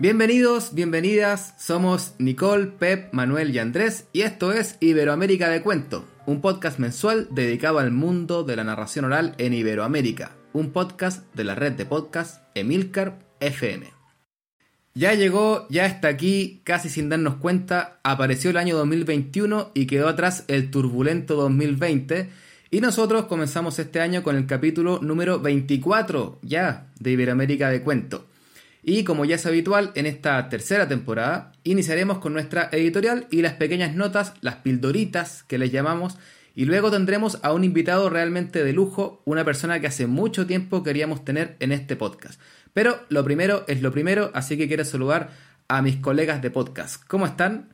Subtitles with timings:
[0.00, 6.40] Bienvenidos, bienvenidas, somos Nicole, Pep, Manuel y Andrés y esto es Iberoamérica de Cuento, un
[6.40, 11.56] podcast mensual dedicado al mundo de la narración oral en Iberoamérica, un podcast de la
[11.56, 13.88] red de podcast Emilcar FM.
[14.94, 20.06] Ya llegó, ya está aquí, casi sin darnos cuenta, apareció el año 2021 y quedó
[20.06, 22.30] atrás el turbulento 2020
[22.70, 28.28] y nosotros comenzamos este año con el capítulo número 24 ya de Iberoamérica de Cuento.
[28.82, 33.54] Y como ya es habitual en esta tercera temporada, iniciaremos con nuestra editorial y las
[33.54, 36.16] pequeñas notas, las pildoritas que les llamamos,
[36.54, 40.82] y luego tendremos a un invitado realmente de lujo, una persona que hace mucho tiempo
[40.82, 42.40] queríamos tener en este podcast.
[42.72, 45.30] Pero lo primero es lo primero, así que quiero saludar
[45.68, 47.04] a mis colegas de podcast.
[47.06, 47.68] ¿Cómo están?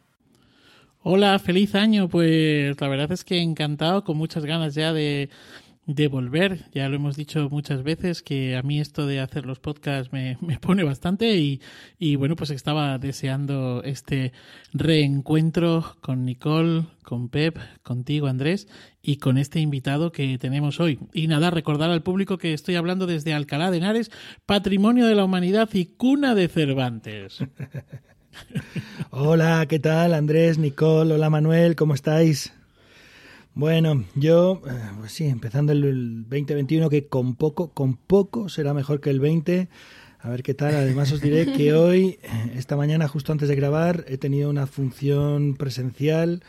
[1.03, 2.09] Hola, feliz año.
[2.09, 5.29] Pues la verdad es que encantado, con muchas ganas ya de,
[5.87, 6.65] de volver.
[6.73, 10.39] Ya lo hemos dicho muchas veces que a mí esto de hacer los podcasts me,
[10.41, 11.61] me pone bastante y,
[11.99, 14.33] y, bueno, pues estaba deseando este
[14.73, 18.69] reencuentro con Nicole, con Pep, contigo Andrés
[19.03, 20.99] y con este invitado que tenemos hoy.
[21.13, 24.11] Y nada, recordar al público que estoy hablando desde Alcalá de Henares,
[24.47, 27.39] patrimonio de la humanidad y cuna de Cervantes.
[29.11, 31.15] Hola, ¿qué tal Andrés, Nicole?
[31.15, 32.53] Hola Manuel, ¿cómo estáis?
[33.57, 39.01] Bueno, yo, eh, pues sí, empezando el 2021, que con poco, con poco será mejor
[39.01, 39.69] que el 20.
[40.19, 40.75] A ver qué tal.
[40.75, 44.67] Además os diré que hoy, eh, esta mañana, justo antes de grabar, he tenido una
[44.67, 46.43] función presencial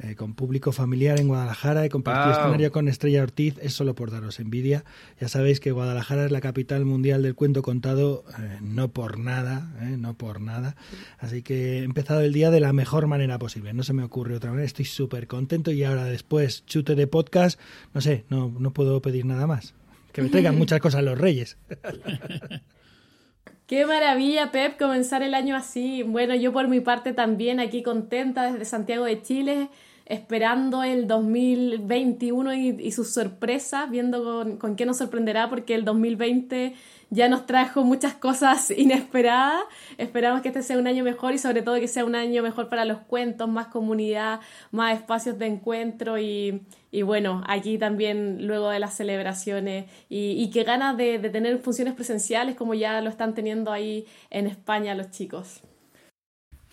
[0.00, 1.84] eh, con público familiar en Guadalajara.
[1.84, 2.40] He compartido wow.
[2.40, 3.56] escenario con Estrella Ortiz.
[3.60, 4.84] Es solo por daros envidia.
[5.20, 9.74] Ya sabéis que Guadalajara es la capital mundial del cuento contado, eh, no por nada,
[9.82, 10.76] eh, no por nada.
[11.18, 13.74] Así que he empezado el día de la mejor manera posible.
[13.74, 14.66] No se me ocurre otra manera.
[14.66, 17.58] Estoy súper contento y ahora después chute de podcast.
[17.92, 19.74] No sé, no, no puedo pedir nada más.
[20.12, 21.56] Que me traigan muchas cosas los reyes.
[23.68, 26.02] Qué maravilla, Pep, comenzar el año así.
[26.02, 29.68] Bueno, yo por mi parte también aquí contenta desde Santiago de Chile
[30.06, 35.84] esperando el 2021 y, y sus sorpresas, viendo con, con, qué nos sorprenderá, porque el
[35.84, 36.76] 2020
[37.10, 39.60] ya nos trajo muchas cosas inesperadas.
[39.98, 42.70] Esperamos que este sea un año mejor y sobre todo que sea un año mejor
[42.70, 44.40] para los cuentos, más comunidad,
[44.70, 50.50] más espacios de encuentro y, y bueno, aquí también luego de las celebraciones y, y
[50.50, 54.94] que ganas de, de tener funciones presenciales como ya lo están teniendo ahí en España
[54.94, 55.62] los chicos.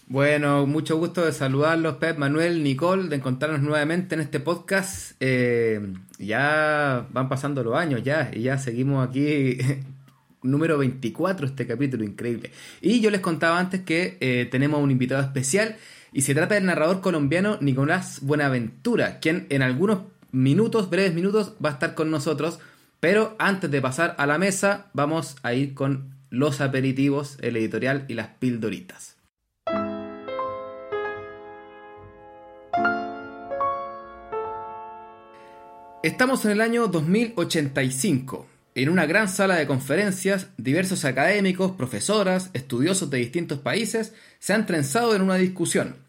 [0.08, 5.14] Bueno, mucho gusto de saludarlos, Pep, Manuel, Nicole, de encontrarnos nuevamente en este podcast.
[5.20, 5.82] Eh,
[6.20, 9.58] ya van pasando los años ya, y ya seguimos aquí,
[10.44, 12.52] número 24, este capítulo increíble.
[12.82, 15.76] Y yo les contaba antes que eh, tenemos un invitado especial,
[16.16, 20.00] y se trata del narrador colombiano Nicolás Buenaventura, quien en algunos
[20.32, 22.60] minutos, breves minutos, va a estar con nosotros.
[23.02, 28.06] Pero antes de pasar a la mesa, vamos a ir con los aperitivos, el editorial
[28.08, 29.18] y las pildoritas.
[36.02, 38.48] Estamos en el año 2085.
[38.76, 44.66] En una gran sala de conferencias, diversos académicos, profesoras, estudiosos de distintos países se han
[44.66, 46.05] trenzado en una discusión.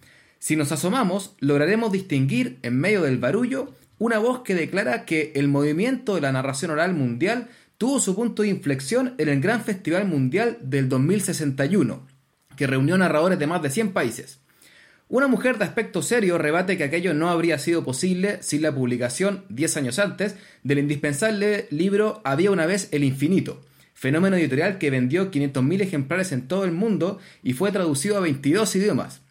[0.46, 5.48] Si nos asomamos, lograremos distinguir, en medio del barullo, una voz que declara que el
[5.48, 7.48] movimiento de la narración oral mundial
[7.78, 12.06] tuvo su punto de inflexión en el Gran Festival Mundial del 2061,
[12.56, 14.38] que reunió narradores de más de 100 países.
[15.08, 19.46] Una mujer de aspecto serio rebate que aquello no habría sido posible sin la publicación,
[19.48, 23.62] 10 años antes, del indispensable libro Había una vez el infinito,
[23.94, 28.76] fenómeno editorial que vendió 500.000 ejemplares en todo el mundo y fue traducido a 22
[28.76, 29.25] idiomas.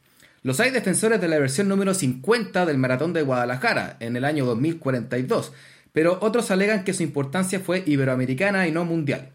[0.45, 4.45] Los hay defensores de la versión número 50 del Maratón de Guadalajara, en el año
[4.45, 5.51] 2042,
[5.91, 9.31] pero otros alegan que su importancia fue iberoamericana y no mundial.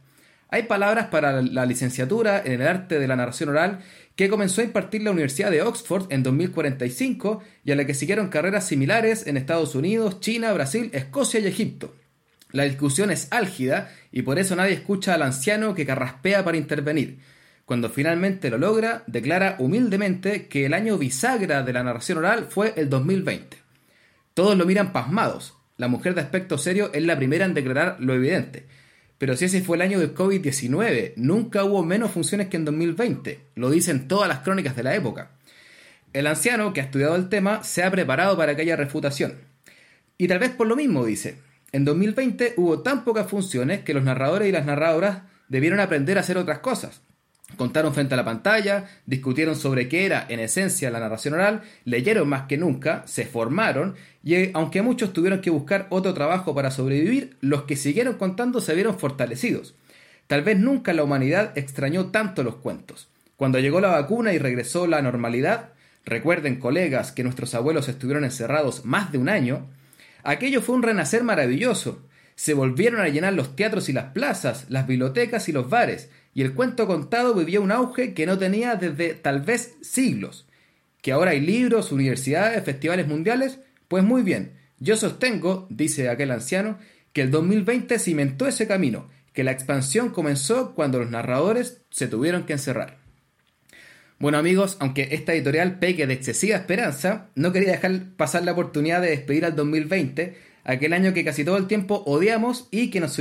[0.51, 3.81] Hay palabras para la licenciatura en el arte de la narración oral
[4.15, 8.29] que comenzó a impartir la Universidad de Oxford en 2045 y a la que siguieron
[8.29, 11.93] carreras similares en Estados Unidos, China, Brasil, Escocia y Egipto.
[12.53, 17.19] La discusión es álgida y por eso nadie escucha al anciano que carraspea para intervenir.
[17.71, 22.75] Cuando finalmente lo logra, declara humildemente que el año bisagra de la narración oral fue
[22.77, 23.59] el 2020.
[24.35, 25.55] Todos lo miran pasmados.
[25.77, 28.67] La mujer de aspecto serio es la primera en declarar lo evidente.
[29.19, 33.39] Pero si ese fue el año del COVID-19, nunca hubo menos funciones que en 2020,
[33.55, 35.31] lo dicen todas las crónicas de la época.
[36.13, 39.35] El anciano que ha estudiado el tema se ha preparado para que haya refutación.
[40.19, 41.37] Y tal vez por lo mismo dice,
[41.71, 46.23] en 2020 hubo tan pocas funciones que los narradores y las narradoras debieron aprender a
[46.23, 47.03] hacer otras cosas.
[47.57, 52.29] Contaron frente a la pantalla, discutieron sobre qué era en esencia la narración oral, leyeron
[52.29, 57.37] más que nunca, se formaron y aunque muchos tuvieron que buscar otro trabajo para sobrevivir,
[57.41, 59.75] los que siguieron contando se vieron fortalecidos.
[60.27, 63.09] Tal vez nunca la humanidad extrañó tanto los cuentos.
[63.37, 65.71] Cuando llegó la vacuna y regresó la normalidad,
[66.05, 69.67] recuerden colegas que nuestros abuelos estuvieron encerrados más de un año,
[70.23, 72.07] aquello fue un renacer maravilloso.
[72.37, 76.43] Se volvieron a llenar los teatros y las plazas, las bibliotecas y los bares, y
[76.43, 80.47] el cuento contado vivió un auge que no tenía desde tal vez siglos.
[81.03, 83.59] ¿Que ahora hay libros, universidades, festivales mundiales?
[83.89, 86.79] Pues muy bien, yo sostengo, dice aquel anciano,
[87.13, 92.45] que el 2020 cimentó ese camino, que la expansión comenzó cuando los narradores se tuvieron
[92.45, 92.97] que encerrar.
[94.19, 99.03] Bueno amigos, aunque esta editorial peque de excesiva esperanza, no quería dejar pasar la oportunidad
[99.03, 103.19] de despedir al 2020, aquel año que casi todo el tiempo odiamos y que nos,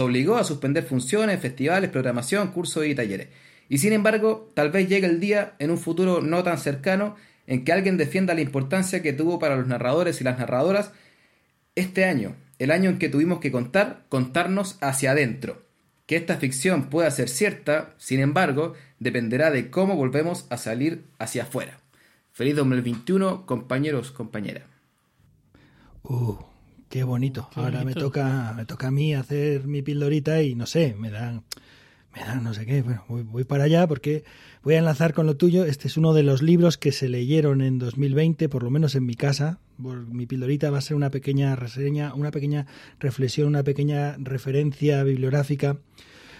[0.00, 3.28] obligó a suspender funciones, festivales, programación, cursos y talleres.
[3.68, 7.16] Y sin embargo, tal vez llegue el día, en un futuro no tan cercano,
[7.46, 10.92] en que alguien defienda la importancia que tuvo para los narradores y las narradoras
[11.74, 15.62] este año, el año en que tuvimos que contar, contarnos hacia adentro.
[16.06, 21.42] Que esta ficción pueda ser cierta, sin embargo, dependerá de cómo volvemos a salir hacia
[21.42, 21.80] afuera.
[22.32, 24.64] Feliz 2021, compañeros, compañeras.
[26.02, 26.36] Uh,
[26.88, 27.48] qué bonito.
[27.54, 31.42] Ahora me toca, me toca a mí hacer mi pildorita y no sé, me da
[32.42, 34.24] no sé qué, bueno, voy, para allá porque
[34.62, 35.64] voy a enlazar con lo tuyo.
[35.64, 39.04] Este es uno de los libros que se leyeron en 2020, por lo menos en
[39.04, 39.58] mi casa.
[39.78, 42.66] mi pildorita va a ser una pequeña reseña, una pequeña
[42.98, 45.78] reflexión, una pequeña referencia bibliográfica.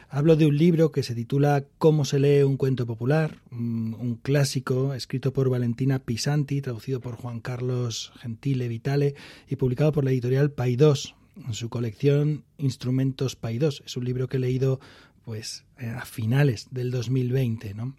[0.09, 4.95] Hablo de un libro que se titula Cómo se lee un cuento popular, un, clásico
[4.95, 9.17] escrito por Valentina Pisanti, traducido por Juan Carlos Gentile Vitale
[9.49, 13.83] y publicado por la editorial Paidós en su colección Instrumentos Paidós.
[13.85, 14.81] Es un libro que he leído
[15.25, 17.97] pues eh, a finales del 2020, ¿no?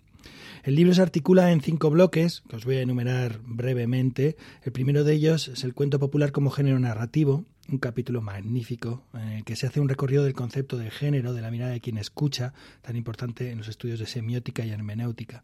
[0.63, 4.38] El libro se articula en cinco bloques, que os voy a enumerar brevemente.
[4.63, 9.30] El primero de ellos es el cuento popular como género narrativo, un capítulo magnífico en
[9.30, 11.98] el que se hace un recorrido del concepto de género, de la mirada de quien
[11.98, 15.44] escucha, tan importante en los estudios de semiótica y hermenéutica,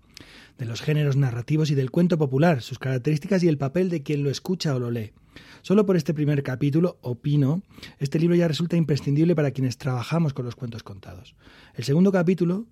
[0.58, 4.24] de los géneros narrativos y del cuento popular, sus características y el papel de quien
[4.24, 5.12] lo escucha o lo lee.
[5.62, 7.64] Solo por este primer capítulo, opino,
[8.00, 11.36] este libro ya resulta imprescindible para quienes trabajamos con los cuentos contados.
[11.74, 12.68] El segundo capítulo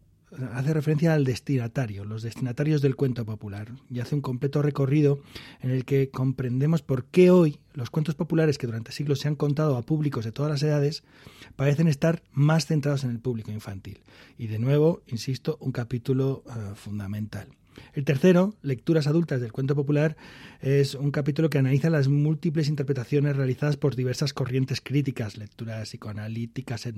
[0.53, 5.19] hace referencia al destinatario, los destinatarios del cuento popular, y hace un completo recorrido
[5.61, 9.35] en el que comprendemos por qué hoy los cuentos populares que durante siglos se han
[9.35, 11.03] contado a públicos de todas las edades
[11.55, 14.01] parecen estar más centrados en el público infantil.
[14.37, 17.47] Y de nuevo, insisto, un capítulo eh, fundamental.
[17.93, 20.15] El tercero, Lecturas adultas del cuento popular,
[20.61, 26.85] es un capítulo que analiza las múltiples interpretaciones realizadas por diversas corrientes críticas, lecturas psicoanalíticas,
[26.85, 26.91] eh,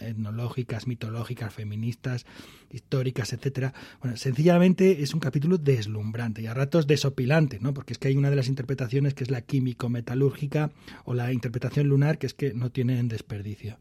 [0.00, 2.26] etnológicas, mitológicas, feministas,
[2.70, 3.74] históricas, etcétera.
[4.00, 7.74] Bueno, sencillamente es un capítulo deslumbrante y a ratos desopilante, ¿no?
[7.74, 10.70] Porque es que hay una de las interpretaciones que es la químico-metalúrgica
[11.04, 13.78] o la interpretación lunar que es que no tienen desperdicio.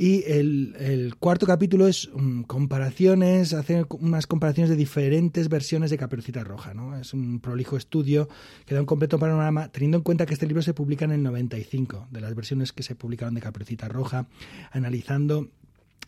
[0.00, 6.44] Y el, cuarto capítulo es um, comparaciones, hace unas comparaciones de diferentes versiones de Caperucita
[6.44, 6.72] Roja.
[6.72, 6.96] ¿no?
[6.96, 8.28] Es un prolijo estudio
[8.64, 11.22] que da un completo panorama, teniendo en cuenta que este libro se publica en el
[11.24, 14.28] 95, de las versiones que se publicaron de Caperucita Roja,
[14.70, 15.48] analizando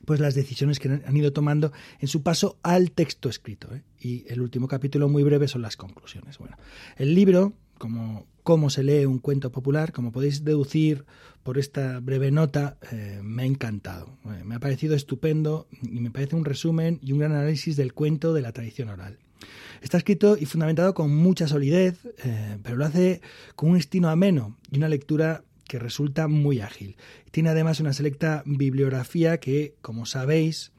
[0.05, 3.75] pues las decisiones que han ido tomando en su paso al texto escrito.
[3.75, 3.83] ¿eh?
[4.01, 6.39] Y el último capítulo muy breve son las conclusiones.
[6.39, 6.57] Bueno,
[6.97, 11.07] el libro, como cómo se lee un cuento popular, como podéis deducir
[11.43, 14.19] por esta breve nota, eh, me ha encantado.
[14.27, 17.95] Eh, me ha parecido estupendo y me parece un resumen y un gran análisis del
[17.95, 19.19] cuento de la tradición oral.
[19.81, 23.23] Está escrito y fundamentado con mucha solidez, eh, pero lo hace
[23.57, 26.97] con un estilo ameno y una lectura que resulta muy ágil.
[27.31, 30.73] Tiene además una selecta bibliografía que, como sabéis,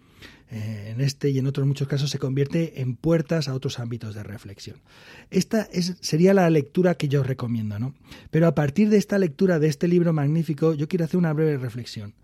[0.52, 4.24] en este y en otros muchos casos se convierte en puertas a otros ámbitos de
[4.24, 4.82] reflexión.
[5.30, 7.96] Esta es, sería la lectura que yo recomiendo, ¿no?
[8.32, 11.58] Pero a partir de esta lectura de este libro magnífico, yo quiero hacer una breve
[11.58, 12.16] reflexión.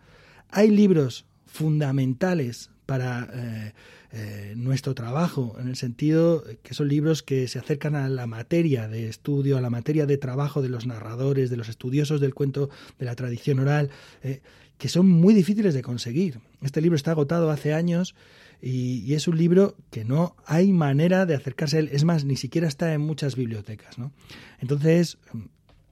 [0.50, 3.74] Hay libros fundamentales para eh,
[4.12, 8.89] eh, nuestro trabajo, en el sentido que son libros que se acercan a la materia
[8.89, 12.69] de estudio, a la materia de trabajo de los narradores, de los estudiosos del cuento,
[13.00, 13.89] de la tradición oral
[14.77, 16.39] que son muy difíciles de conseguir.
[16.62, 18.16] Este libro está agotado hace años
[18.62, 21.90] y, es un libro que no hay manera de acercarse a él.
[21.92, 23.98] Es más, ni siquiera está en muchas bibliotecas.
[23.98, 24.12] ¿no?
[24.60, 25.18] Entonces,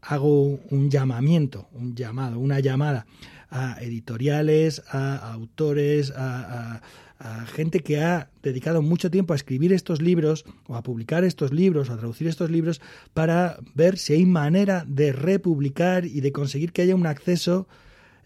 [0.01, 3.05] hago un llamamiento, un llamado, una llamada
[3.49, 6.81] a editoriales, a, autores, a,
[7.19, 11.53] a, gente que ha dedicado mucho tiempo a escribir estos libros o a publicar estos
[11.53, 12.81] libros o a traducir estos libros
[13.13, 17.67] para ver si hay manera de republicar y de conseguir que haya un acceso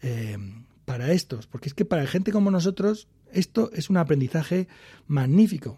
[0.02, 0.38] eh,
[0.90, 4.68] para estos, porque es que para gente como nosotros esto es un aprendizaje
[5.06, 5.78] magnífico.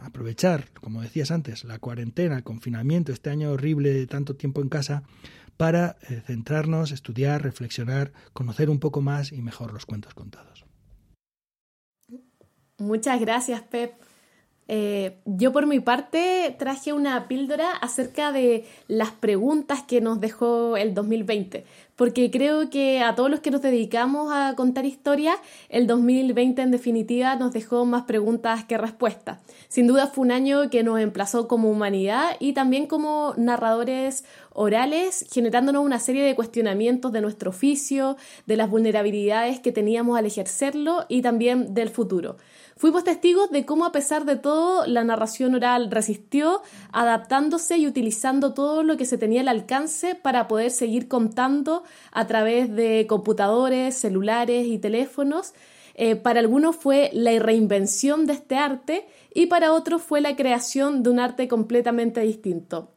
[0.00, 4.68] aprovechar, como decías antes, la cuarentena, el confinamiento, este año horrible de tanto tiempo en
[4.68, 5.04] casa,
[5.56, 10.64] para eh, centrarnos, estudiar, reflexionar, conocer un poco más y mejor los cuentos contados.
[12.78, 13.92] Muchas gracias, Pep.
[14.68, 20.76] Eh, yo por mi parte traje una píldora acerca de las preguntas que nos dejó
[20.76, 25.36] el 2020, porque creo que a todos los que nos dedicamos a contar historias,
[25.68, 29.38] el 2020 en definitiva nos dejó más preguntas que respuestas.
[29.68, 35.26] Sin duda fue un año que nos emplazó como humanidad y también como narradores orales,
[35.30, 41.04] generándonos una serie de cuestionamientos de nuestro oficio, de las vulnerabilidades que teníamos al ejercerlo
[41.08, 42.36] y también del futuro.
[42.78, 46.60] Fuimos testigos de cómo a pesar de todo la narración oral resistió,
[46.92, 52.26] adaptándose y utilizando todo lo que se tenía al alcance para poder seguir contando a
[52.26, 55.54] través de computadores, celulares y teléfonos.
[55.94, 61.02] Eh, para algunos fue la reinvención de este arte y para otros fue la creación
[61.02, 62.90] de un arte completamente distinto.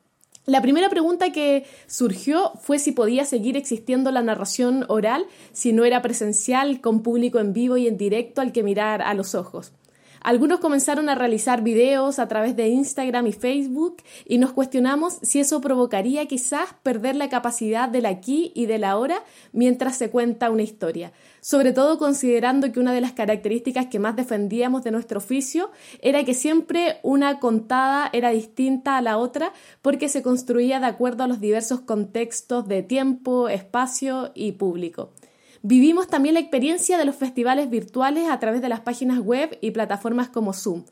[0.49, 5.85] La primera pregunta que surgió fue si podía seguir existiendo la narración oral si no
[5.85, 9.73] era presencial, con público en vivo y en directo al que mirar a los ojos.
[10.21, 15.39] Algunos comenzaron a realizar videos a través de Instagram y Facebook y nos cuestionamos si
[15.39, 19.23] eso provocaría quizás perder la capacidad del aquí y del ahora
[19.53, 21.13] mientras se cuenta una historia.
[21.41, 25.71] Sobre todo considerando que una de las características que más defendíamos de nuestro oficio
[26.01, 31.23] era que siempre una contada era distinta a la otra porque se construía de acuerdo
[31.23, 35.11] a los diversos contextos de tiempo, espacio y público.
[35.61, 39.71] Vivimos también la experiencia de los festivales virtuales a través de las páginas web y
[39.71, 40.85] plataformas como Zoom.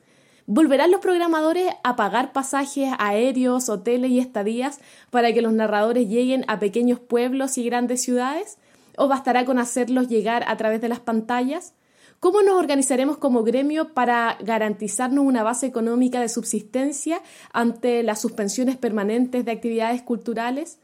[0.46, 6.44] ¿Volverán los programadores a pagar pasajes aéreos, hoteles y estadías para que los narradores lleguen
[6.48, 8.58] a pequeños pueblos y grandes ciudades?
[8.98, 11.74] ¿O bastará con hacerlos llegar a través de las pantallas?
[12.20, 17.22] ¿Cómo nos organizaremos como gremio para garantizarnos una base económica de subsistencia
[17.54, 20.80] ante las suspensiones permanentes de actividades culturales?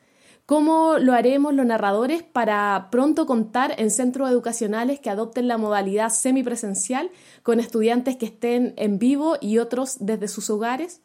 [0.45, 6.09] ¿Cómo lo haremos los narradores para pronto contar en centros educacionales que adopten la modalidad
[6.09, 7.11] semipresencial
[7.43, 11.01] con estudiantes que estén en vivo y otros desde sus hogares?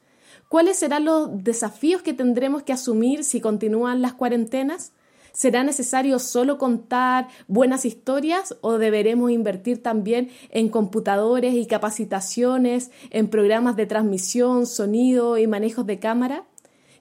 [0.49, 4.93] ¿Cuáles serán los desafíos que tendremos que asumir si continúan las cuarentenas?
[5.31, 13.29] ¿Será necesario solo contar buenas historias o deberemos invertir también en computadores y capacitaciones, en
[13.29, 16.45] programas de transmisión, sonido y manejos de cámara?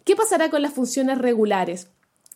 [0.03, 1.89] ¿Qué pasará con las funciones regulares?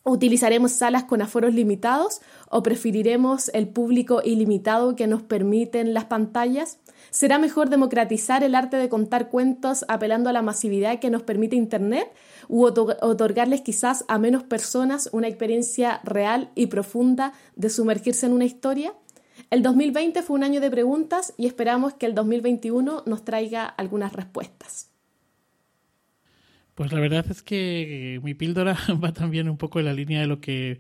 [0.04, 6.80] ¿Utilizaremos salas con aforos limitados o preferiremos el público ilimitado que nos permiten las pantallas?
[7.12, 11.56] ¿Será mejor democratizar el arte de contar cuentos apelando a la masividad que nos permite
[11.56, 12.12] Internet
[12.48, 18.46] u otorgarles quizás a menos personas una experiencia real y profunda de sumergirse en una
[18.46, 18.96] historia?
[19.52, 24.14] El 2020 fue un año de preguntas y esperamos que el 2021 nos traiga algunas
[24.14, 24.91] respuestas.
[26.76, 30.28] Pues la verdad es que mi píldora va también un poco en la línea de
[30.28, 30.80] lo que,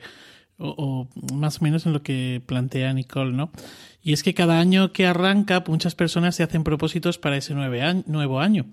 [0.57, 3.51] o, más o menos en lo que plantea Nicole, ¿no?
[4.01, 8.39] Y es que cada año que arranca, muchas personas se hacen propósitos para ese nuevo
[8.39, 8.65] año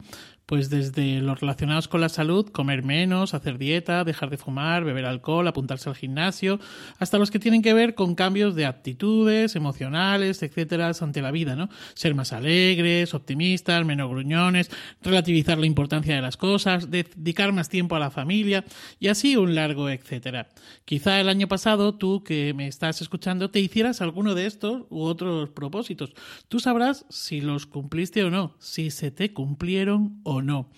[0.48, 5.04] pues desde los relacionados con la salud, comer menos, hacer dieta, dejar de fumar, beber
[5.04, 6.58] alcohol, apuntarse al gimnasio,
[6.98, 11.54] hasta los que tienen que ver con cambios de actitudes emocionales, etcétera, ante la vida,
[11.54, 11.68] ¿no?
[11.92, 14.70] Ser más alegres, optimistas, menos gruñones,
[15.02, 18.64] relativizar la importancia de las cosas, dedicar más tiempo a la familia
[18.98, 20.48] y así un largo etcétera.
[20.86, 25.02] Quizá el año pasado tú que me estás escuchando te hicieras alguno de estos u
[25.02, 26.14] otros propósitos.
[26.48, 30.68] Tú sabrás si los cumpliste o no, si se te cumplieron no.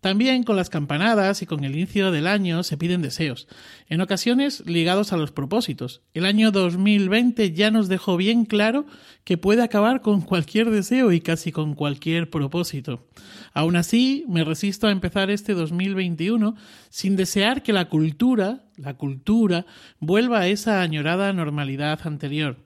[0.00, 3.48] También con las campanadas y con el inicio del año se piden deseos,
[3.88, 6.02] en ocasiones ligados a los propósitos.
[6.14, 8.86] El año 2020 ya nos dejó bien claro
[9.24, 13.08] que puede acabar con cualquier deseo y casi con cualquier propósito.
[13.52, 16.54] Aún así, me resisto a empezar este 2021
[16.88, 19.66] sin desear que la cultura, la cultura,
[19.98, 22.58] vuelva a esa añorada normalidad anterior.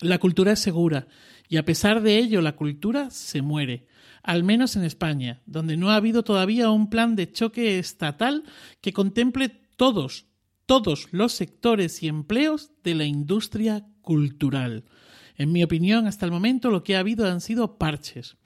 [0.00, 1.06] La cultura es segura
[1.48, 3.86] y a pesar de ello la cultura se muere
[4.26, 8.42] al menos en España, donde no ha habido todavía un plan de choque estatal
[8.80, 10.26] que contemple todos,
[10.66, 14.84] todos los sectores y empleos de la industria cultural.
[15.38, 18.36] En mi opinión, hasta el momento lo que ha habido han sido parches.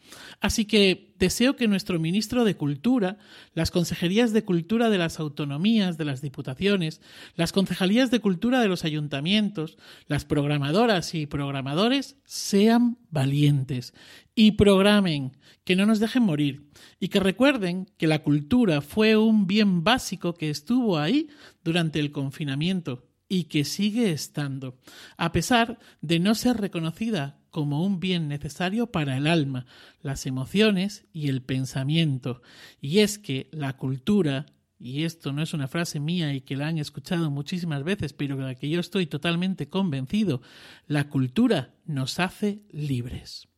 [0.40, 3.18] Así que deseo que nuestro ministro de Cultura,
[3.54, 7.00] las consejerías de Cultura de las autonomías, de las diputaciones,
[7.36, 13.94] las concejalías de Cultura de los ayuntamientos, las programadoras y programadores sean valientes
[14.40, 19.46] y programen, que no nos dejen morir y que recuerden que la cultura fue un
[19.46, 21.28] bien básico que estuvo ahí
[21.62, 24.78] durante el confinamiento y que sigue estando,
[25.18, 29.66] a pesar de no ser reconocida como un bien necesario para el alma,
[30.00, 32.40] las emociones y el pensamiento.
[32.80, 34.46] Y es que la cultura,
[34.78, 38.38] y esto no es una frase mía y que la han escuchado muchísimas veces, pero
[38.38, 40.40] de la que yo estoy totalmente convencido,
[40.86, 43.49] la cultura nos hace libres.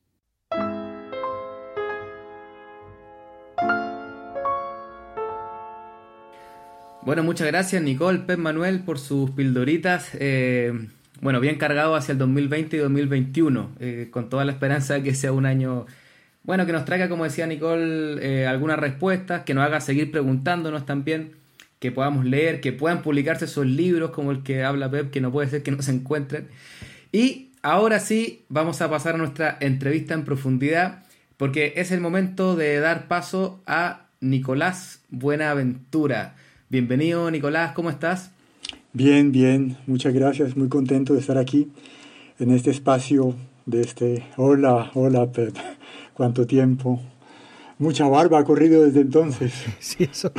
[7.04, 10.10] Bueno, muchas gracias Nicole, Pep Manuel por sus pildoritas.
[10.14, 10.72] Eh,
[11.20, 15.12] bueno, bien cargado hacia el 2020 y 2021, eh, con toda la esperanza de que
[15.12, 15.86] sea un año,
[16.44, 20.86] bueno, que nos traiga, como decía Nicole, eh, algunas respuestas, que nos haga seguir preguntándonos
[20.86, 21.32] también,
[21.80, 25.32] que podamos leer, que puedan publicarse esos libros como el que habla Pep, que no
[25.32, 26.46] puede ser que no se encuentren.
[27.10, 31.02] Y ahora sí, vamos a pasar a nuestra entrevista en profundidad,
[31.36, 36.36] porque es el momento de dar paso a Nicolás Buenaventura.
[36.72, 38.30] Bienvenido, Nicolás, ¿cómo estás?
[38.94, 41.68] Bien, bien, muchas gracias, muy contento de estar aquí
[42.38, 43.34] en este espacio
[43.66, 44.24] de este...
[44.38, 45.54] Hola, hola, Pep,
[46.14, 46.98] cuánto tiempo.
[47.76, 49.52] Mucha barba ha corrido desde entonces.
[49.80, 50.32] Sí, eso.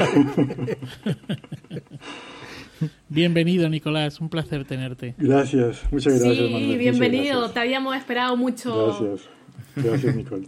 [3.09, 5.13] Bienvenido, Nicolás, un placer tenerte.
[5.19, 6.35] Gracias, muchas gracias.
[6.35, 8.97] Sí, Manuel, bienvenido, te habíamos esperado mucho.
[9.05, 9.29] Gracias,
[9.75, 10.47] gracias, Nicole.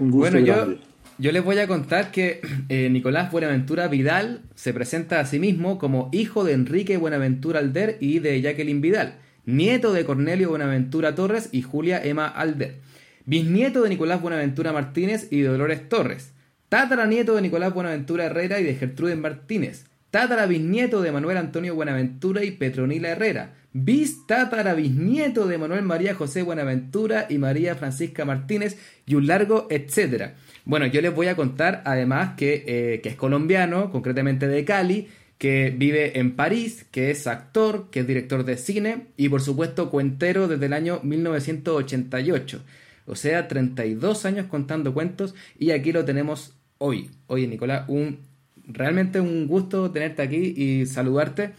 [0.00, 0.74] Un gusto Bueno, yo, grande.
[0.76, 5.78] yo les voy a contar que eh, Nicolás Buenaventura Vidal se presenta a sí mismo
[5.78, 9.16] como hijo de Enrique Buenaventura Alder y de Jacqueline Vidal,
[9.46, 12.80] nieto de Cornelio Buenaventura Torres y Julia Emma Alder,
[13.26, 16.32] bisnieto de Nicolás Buenaventura Martínez y de Dolores Torres,
[16.68, 22.52] tataranieto de Nicolás Buenaventura Herrera y de Gertrude Martínez, tatarabisnieto de Manuel Antonio Buenaventura y
[22.52, 29.26] Petronila Herrera, bis tatarabisnieto de Manuel María José Buenaventura y María Francisca Martínez y un
[29.26, 30.36] largo etcétera.
[30.64, 35.08] Bueno, yo les voy a contar además que, eh, que es colombiano, concretamente de Cali,
[35.38, 39.90] que vive en París, que es actor, que es director de cine y por supuesto
[39.90, 42.62] cuentero desde el año 1988.
[43.06, 47.10] O sea, 32 años contando cuentos y aquí lo tenemos hoy.
[47.26, 48.20] Oye, Nicolás, un,
[48.66, 51.52] realmente un gusto tenerte aquí y saludarte.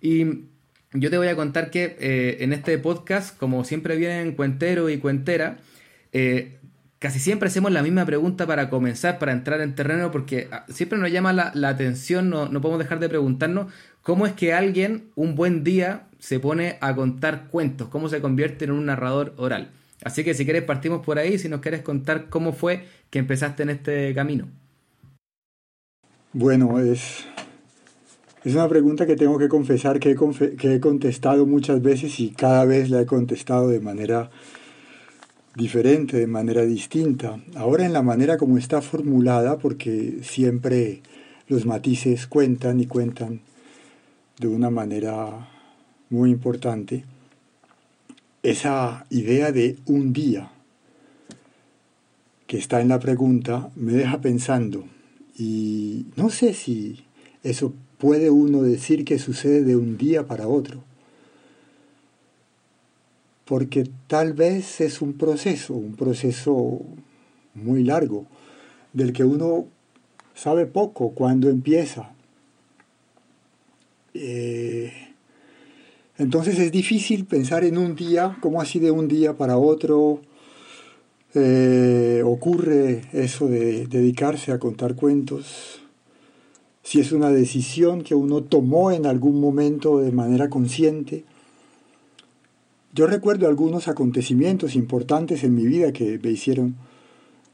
[0.00, 0.24] Y
[0.92, 4.98] yo te voy a contar que eh, en este podcast, como siempre vienen cuentero y
[4.98, 5.58] cuentera,
[6.12, 6.58] eh,
[7.02, 11.00] casi siempre hacemos la misma pregunta para comenzar, para entrar en terreno, porque ah, siempre
[11.00, 15.34] nos llama la, atención, no, no podemos dejar de preguntarnos cómo es que alguien un
[15.34, 19.72] buen día se pone a contar cuentos, cómo se convierte en un narrador oral.
[20.04, 23.64] Así que si quieres partimos por ahí, si nos quieres contar cómo fue que empezaste
[23.64, 24.46] en este camino.
[26.32, 27.24] Bueno, es,
[28.44, 32.30] es una pregunta que tengo que confesar que he, que he contestado muchas veces y
[32.30, 34.30] cada vez la he contestado de manera
[35.54, 37.40] diferente, de manera distinta.
[37.54, 41.02] Ahora en la manera como está formulada, porque siempre
[41.48, 43.40] los matices cuentan y cuentan
[44.38, 45.48] de una manera
[46.10, 47.04] muy importante,
[48.42, 50.50] esa idea de un día
[52.46, 54.84] que está en la pregunta me deja pensando
[55.38, 57.04] y no sé si
[57.42, 60.82] eso puede uno decir que sucede de un día para otro
[63.44, 66.80] porque tal vez es un proceso, un proceso
[67.54, 68.26] muy largo,
[68.92, 69.66] del que uno
[70.34, 72.12] sabe poco cuando empieza.
[74.14, 74.92] Eh,
[76.18, 80.20] entonces es difícil pensar en un día, como así de un día para otro
[81.34, 85.80] eh, ocurre eso de dedicarse a contar cuentos,
[86.82, 91.24] si es una decisión que uno tomó en algún momento de manera consciente,
[92.94, 96.76] yo recuerdo algunos acontecimientos importantes en mi vida que me hicieron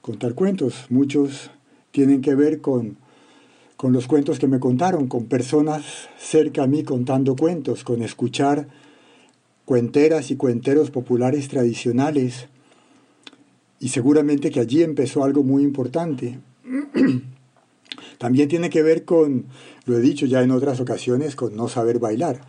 [0.03, 0.87] contar cuentos.
[0.91, 1.53] Muchos
[1.93, 2.97] tienen que ver con,
[3.77, 8.67] con los cuentos que me contaron, con personas cerca a mí contando cuentos, con escuchar
[9.65, 12.49] cuenteras y cuenteros populares tradicionales.
[13.79, 16.41] Y seguramente que allí empezó algo muy importante.
[18.19, 19.45] También tiene que ver con,
[19.85, 22.41] lo he dicho ya en otras ocasiones, con no saber bailar.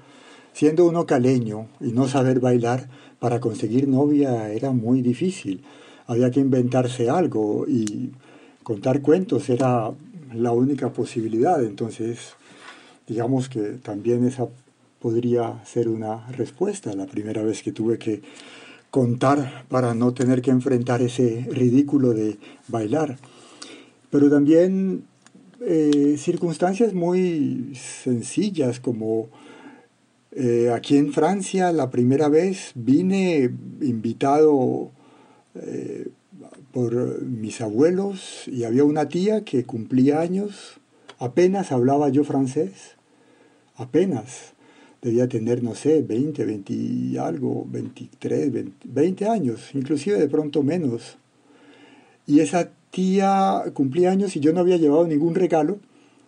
[0.60, 5.64] Siendo uno caleño y no saber bailar, para conseguir novia era muy difícil.
[6.06, 8.12] Había que inventarse algo y
[8.62, 9.90] contar cuentos era
[10.34, 11.64] la única posibilidad.
[11.64, 12.34] Entonces,
[13.08, 14.50] digamos que también esa
[15.00, 16.94] podría ser una respuesta.
[16.94, 18.22] La primera vez que tuve que
[18.92, 23.18] contar para no tener que enfrentar ese ridículo de bailar.
[24.10, 25.06] Pero también
[25.62, 27.72] eh, circunstancias muy
[28.04, 29.30] sencillas como
[30.32, 33.50] eh, aquí en Francia la primera vez vine
[33.82, 34.92] invitado
[35.56, 36.08] eh,
[36.72, 40.80] por mis abuelos y había una tía que cumplía años,
[41.18, 42.96] apenas hablaba yo francés,
[43.76, 44.54] apenas,
[45.02, 50.62] debía tener, no sé, 20, 20 y algo, 23, 20, 20 años, inclusive de pronto
[50.62, 51.18] menos.
[52.28, 55.80] Y esa tía cumplía años y yo no había llevado ningún regalo,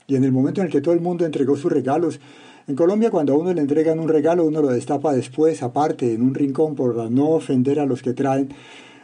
[0.07, 2.19] y en el momento en el que todo el mundo entregó sus regalos,
[2.71, 6.21] en Colombia cuando a uno le entregan un regalo, uno lo destapa después, aparte, en
[6.21, 8.49] un rincón, por no ofender a los que traen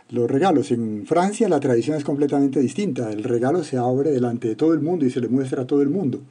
[0.09, 0.71] los regalos.
[0.71, 3.11] En Francia la tradición es completamente distinta.
[3.11, 5.81] El regalo se abre delante de todo el mundo y se le muestra a todo
[5.81, 6.21] el mundo.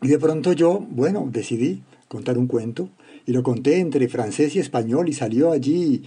[0.00, 2.88] Y de pronto yo, bueno, decidí contar un cuento
[3.26, 6.04] y lo conté entre francés y español y salió allí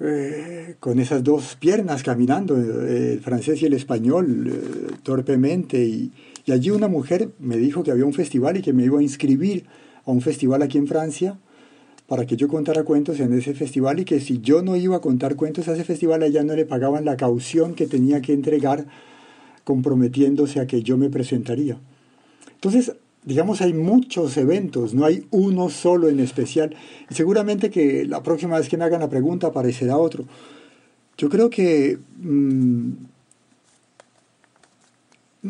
[0.00, 5.82] eh, con esas dos piernas caminando, eh, el francés y el español, eh, torpemente.
[5.82, 6.12] Y,
[6.48, 9.02] y, allí una mujer me dijo que había un festival y que me iba a
[9.02, 9.66] inscribir
[10.04, 11.38] a un festival aquí en Francia
[12.06, 15.00] para que yo contara cuentos en ese festival y que si yo no iba a
[15.00, 18.32] contar cuentos a ese festival, a ella no le pagaban la caución que tenía que
[18.32, 18.86] entregar
[19.64, 21.78] comprometiéndose a que yo me presentaría.
[22.54, 26.74] Entonces, digamos, hay muchos eventos, no hay uno solo en especial.
[27.10, 30.24] Y seguramente que la próxima vez que me hagan la pregunta aparecerá otro.
[31.18, 32.92] Yo creo que mmm,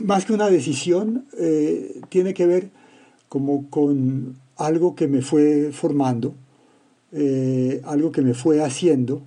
[0.05, 2.71] más que una decisión, eh, tiene que ver
[3.29, 6.35] como con algo que me fue formando,
[7.13, 9.23] eh, algo que me fue haciendo.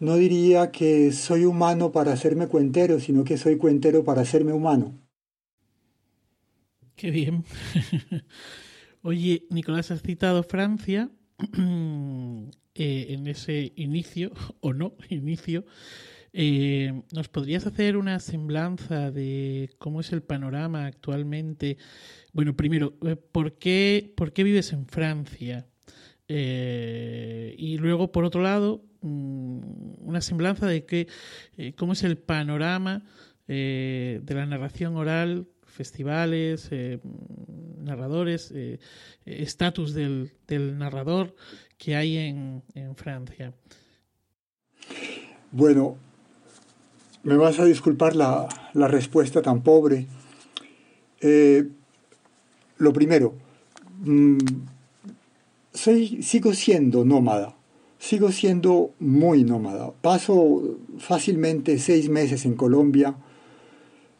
[0.00, 4.94] No diría que soy humano para hacerme cuentero, sino que soy cuentero para hacerme humano.
[6.96, 7.44] Qué bien.
[9.02, 11.10] Oye, Nicolás, has citado Francia
[12.74, 15.64] eh, en ese inicio, o no, inicio.
[16.36, 21.78] Eh, ¿Nos podrías hacer una semblanza de cómo es el panorama actualmente?
[22.32, 25.68] Bueno, primero, eh, ¿por qué, por qué vives en Francia?
[26.26, 29.60] Eh, y luego, por otro lado, mm,
[30.00, 31.06] una semblanza de que,
[31.76, 33.04] cómo es el panorama
[33.46, 36.70] de la narración oral festivales,
[37.78, 38.52] narradores,
[39.26, 41.36] estatus del, del, narrador
[41.76, 43.52] que hay en, en, Francia.
[45.52, 45.98] Bueno,
[47.24, 50.06] me vas a disculpar la, la respuesta tan pobre.
[51.20, 51.66] Eh,
[52.78, 53.34] lo primero,
[54.04, 54.38] mmm,
[55.72, 57.56] soy, sigo siendo nómada,
[57.98, 59.92] sigo siendo muy nómada.
[60.00, 63.16] Paso fácilmente seis meses en Colombia,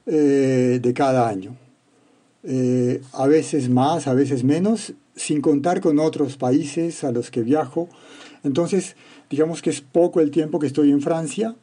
[0.06, 1.56] eh, de cada año.
[2.42, 7.42] Eh, a veces más, a veces menos, sin contar con otros países a los que
[7.42, 7.88] viajo.
[8.42, 8.96] Entonces,
[9.30, 11.54] digamos que es poco el tiempo que estoy en Francia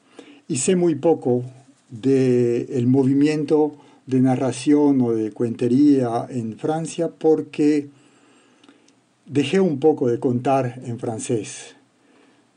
[0.52, 1.46] y sé muy poco
[1.90, 3.72] del el movimiento
[4.06, 7.88] de narración o de cuentería en Francia porque
[9.26, 11.78] dejé un poco de contar en francés.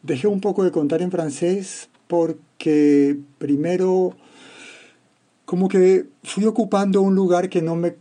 [0.02, 4.16] Dejé un poco de contar en francés porque primero
[5.44, 7.94] como que fui ocupando un lugar que no me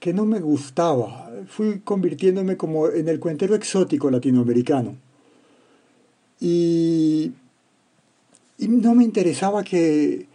[0.00, 1.30] que no me gustaba.
[1.46, 4.96] Fui convirtiéndome como en el cuentero exótico latinoamericano.
[6.40, 6.89] Y
[8.70, 10.26] no me interesaba que,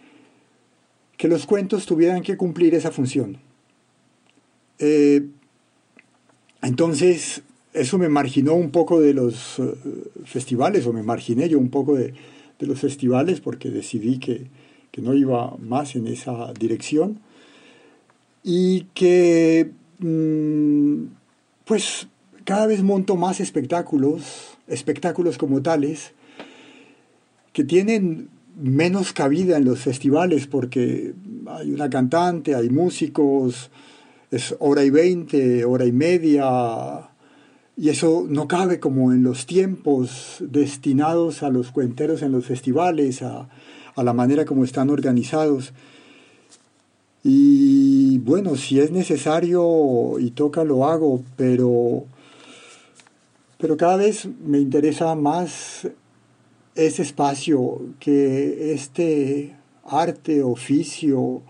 [1.18, 3.38] que los cuentos tuvieran que cumplir esa función.
[4.80, 5.26] Eh,
[6.62, 7.42] entonces,
[7.74, 9.76] eso me marginó un poco de los uh,
[10.26, 12.14] festivales, o me marginé yo un poco de,
[12.60, 14.48] de los festivales, porque decidí que,
[14.92, 17.20] que no iba más en esa dirección
[18.44, 21.06] y que mmm,
[21.66, 22.08] pues
[22.46, 26.14] cada vez monto más espectáculos, espectáculos como tales,
[27.56, 28.28] que tienen
[28.62, 31.14] menos cabida en los festivales porque
[31.48, 33.72] hay una cantante, hay músicos,
[34.30, 37.12] es hora y veinte, hora y media,
[37.78, 43.22] y eso no cabe como en los tiempos destinados a los cuenteros en los festivales,
[43.22, 43.48] a,
[43.96, 45.72] a la manera como están organizados.
[47.24, 52.04] Y bueno, si es necesario y toca, lo hago, pero,
[53.58, 55.88] pero cada vez me interesa más
[56.76, 61.42] ese espacio que este arte, oficio,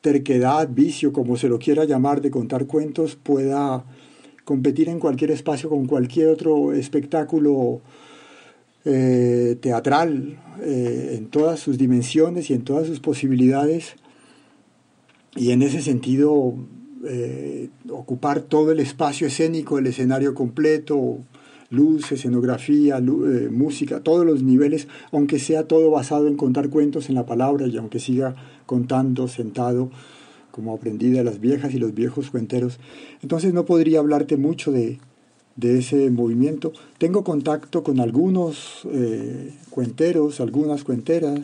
[0.00, 3.84] terquedad, vicio, como se lo quiera llamar, de contar cuentos, pueda
[4.44, 7.80] competir en cualquier espacio con cualquier otro espectáculo
[8.84, 13.94] eh, teatral eh, en todas sus dimensiones y en todas sus posibilidades.
[15.36, 16.54] Y en ese sentido,
[17.06, 21.18] eh, ocupar todo el espacio escénico, el escenario completo,
[21.72, 27.16] luz, escenografía, luz, música, todos los niveles, aunque sea todo basado en contar cuentos en
[27.16, 29.90] la palabra y aunque siga contando sentado
[30.52, 32.78] como aprendí de las viejas y los viejos cuenteros.
[33.22, 35.00] Entonces no podría hablarte mucho de,
[35.56, 36.72] de ese movimiento.
[36.98, 41.40] Tengo contacto con algunos eh, cuenteros, algunas cuenteras,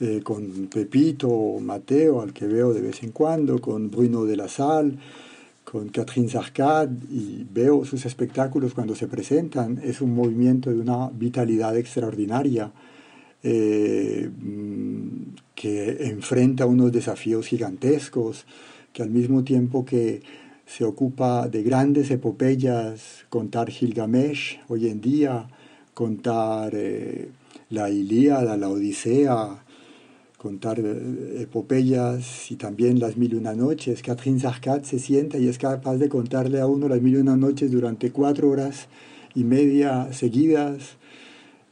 [0.00, 4.48] eh, con Pepito, Mateo, al que veo de vez en cuando, con Bruno de la
[4.48, 4.96] Salle,
[5.70, 9.80] con Catherine Sarcade, y veo sus espectáculos cuando se presentan.
[9.84, 12.72] Es un movimiento de una vitalidad extraordinaria.
[13.42, 14.30] Eh,
[15.54, 18.46] que enfrenta unos desafíos gigantescos,
[18.94, 20.22] que al mismo tiempo que
[20.66, 25.48] se ocupa de grandes epopeyas, contar Gilgamesh hoy en día,
[25.92, 27.28] contar eh,
[27.68, 29.62] la Ilíada, la Odisea,
[30.40, 34.00] contar eh, epopeyas y también las mil y una noches.
[34.00, 37.36] Catherine Sarkat se sienta y es capaz de contarle a uno las mil y una
[37.36, 38.86] noches durante cuatro horas
[39.34, 40.96] y media seguidas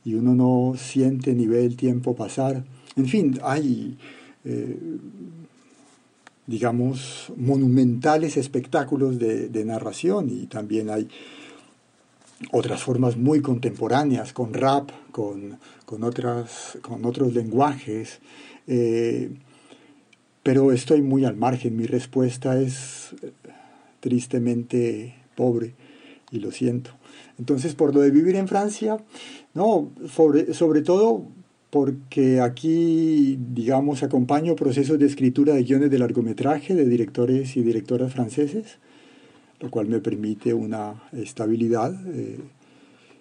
[0.05, 2.63] y uno no siente ni ve el tiempo pasar.
[2.97, 3.97] En fin, hay,
[4.45, 4.77] eh,
[6.47, 11.09] digamos, monumentales espectáculos de, narración y también hay
[12.53, 15.59] otras formas muy contemporáneas, con rap, con,
[16.03, 18.21] otras, con otros lenguajes.
[18.69, 19.31] Eh,
[20.43, 23.15] pero estoy muy al margen, mi respuesta es
[24.01, 25.75] tristemente pobre
[26.31, 26.91] y lo siento.
[27.39, 28.99] Entonces, por lo de vivir en Francia,
[29.55, 31.27] no, sobre, sobre todo
[31.71, 38.13] porque aquí, digamos, acompaño procesos de escritura de guiones de largometraje de directores y directoras
[38.13, 38.79] franceses,
[39.61, 42.39] lo cual me permite una estabilidad eh,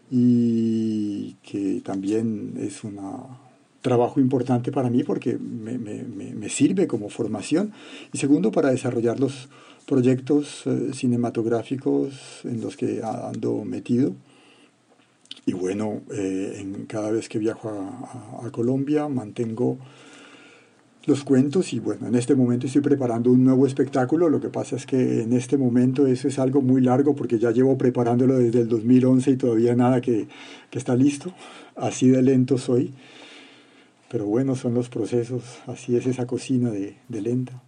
[0.10, 3.00] y que también es un
[3.88, 7.72] trabajo importante para mí porque me, me, me, sirve como formación
[8.12, 9.48] y segundo para desarrollar los
[9.86, 14.14] proyectos eh, cinematográficos en los que ando metido.
[15.46, 19.78] Y bueno, eh, en, cada vez que viajo a, Colombia mantengo
[21.06, 24.30] los cuentos y bueno, en este momento estoy preparando un nuevo espectáculo.
[24.30, 27.52] Lo que pasa es que en este momento eso es algo muy largo porque ya
[27.52, 30.28] llevo preparándolo desde el 2011 y todavía nada que,
[30.70, 31.32] que está listo.
[31.78, 32.94] Así de lento soy.
[34.10, 37.64] Pero bueno, son los procesos, así es esa cocina de, de lenta.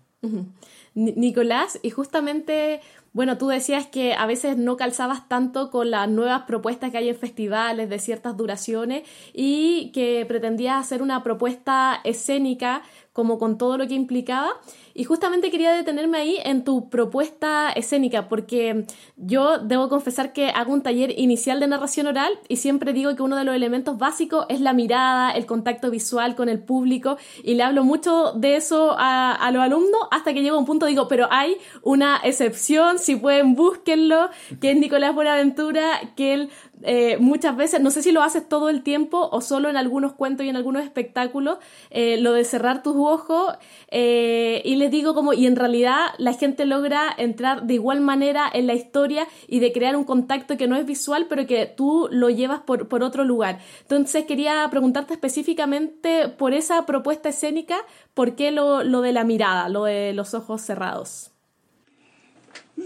[0.95, 2.81] Nicolás, y justamente,
[3.13, 7.09] bueno, tú decías que a veces no calzabas tanto con las nuevas propuestas que hay
[7.09, 12.81] en festivales de ciertas duraciones y que pretendías hacer una propuesta escénica
[13.19, 14.49] como con todo lo que implicaba.
[14.93, 18.85] Y justamente quería detenerme ahí en tu propuesta escénica, porque
[19.17, 23.21] yo debo confesar que hago un taller inicial de narración oral y siempre digo que
[23.21, 27.55] uno de los elementos básicos es la mirada, el contacto visual con el público, y
[27.55, 30.85] le hablo mucho de eso a, a los alumnos hasta que llego a un punto,
[30.85, 34.29] digo, pero hay una excepción, si pueden búsquenlo,
[34.61, 35.83] que es Nicolás Buenaventura,
[36.15, 36.49] que él
[36.83, 40.13] eh, muchas veces, no sé si lo haces todo el tiempo o solo en algunos
[40.13, 41.57] cuentos y en algunos espectáculos,
[41.89, 43.55] eh, lo de cerrar tus ojos
[43.89, 48.49] eh, y les digo como, y en realidad la gente logra entrar de igual manera
[48.53, 52.07] en la historia y de crear un contacto que no es visual, pero que tú
[52.11, 53.59] lo llevas por, por otro lugar.
[53.81, 57.77] Entonces quería preguntarte específicamente por esa propuesta escénica,
[58.13, 61.31] ¿por qué lo, lo de la mirada, lo de los ojos cerrados?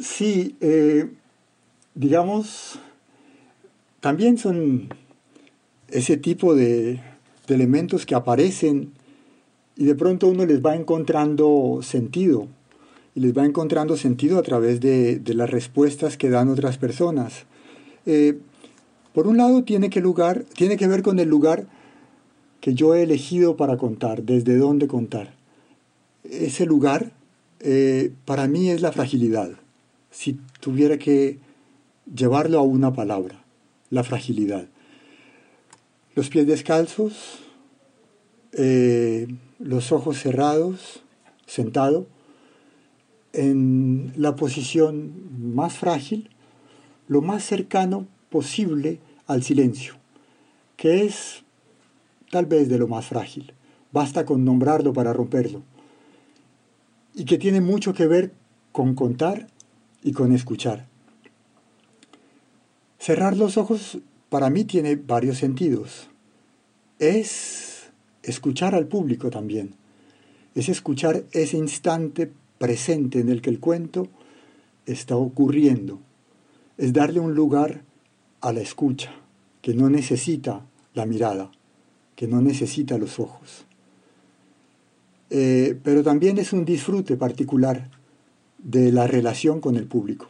[0.02, 0.56] Sí,
[1.94, 2.80] digamos
[4.00, 4.90] también son
[5.88, 7.00] ese tipo de,
[7.48, 8.94] elementos que aparecen
[9.76, 12.48] y de pronto uno les va encontrando sentido
[13.16, 17.46] y les va encontrando sentido a través de, las respuestas que dan otras personas.
[18.06, 18.38] Eh,
[19.14, 21.68] por un lado tiene que, lugar, tiene que ver con el lugar
[22.60, 25.34] que yo he elegido para contar, desde dónde contar.
[26.24, 27.12] Ese lugar
[27.60, 29.52] eh, para mí es la fragilidad,
[30.10, 31.38] si tuviera que
[32.16, 33.44] llevarlo a una palabra
[33.94, 34.66] la fragilidad.
[36.16, 37.40] Los pies descalzos,
[38.54, 39.28] eh,
[39.60, 41.04] los ojos cerrados,
[41.46, 42.08] sentado,
[43.34, 46.30] en la posición más frágil,
[47.08, 49.96] lo más cercano posible al silencio,
[50.78, 51.44] que es
[52.32, 53.54] tal vez de lo más frágil.
[53.92, 55.64] Basta con nombrarlo para romperlo.
[57.14, 58.34] Y que tiene mucho que ver
[58.72, 59.48] con contar
[60.04, 60.88] y con escuchar.
[62.98, 66.08] Cerrar los ojos para mí tiene varios sentidos.
[66.98, 67.73] Es
[68.24, 69.76] escuchar al público también.
[70.56, 74.08] Es escuchar ese instante presente en el que el cuento
[74.86, 76.00] está ocurriendo.
[76.78, 77.84] Es darle un lugar
[78.42, 79.14] a la escucha,
[79.62, 81.52] que no necesita la mirada,
[82.16, 83.66] que no necesita los ojos.
[85.30, 87.90] Eh, pero también es un disfrute particular
[88.60, 90.28] de la relación con el público.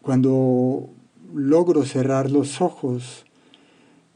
[0.00, 0.88] Cuando
[1.34, 3.25] logro cerrar los ojos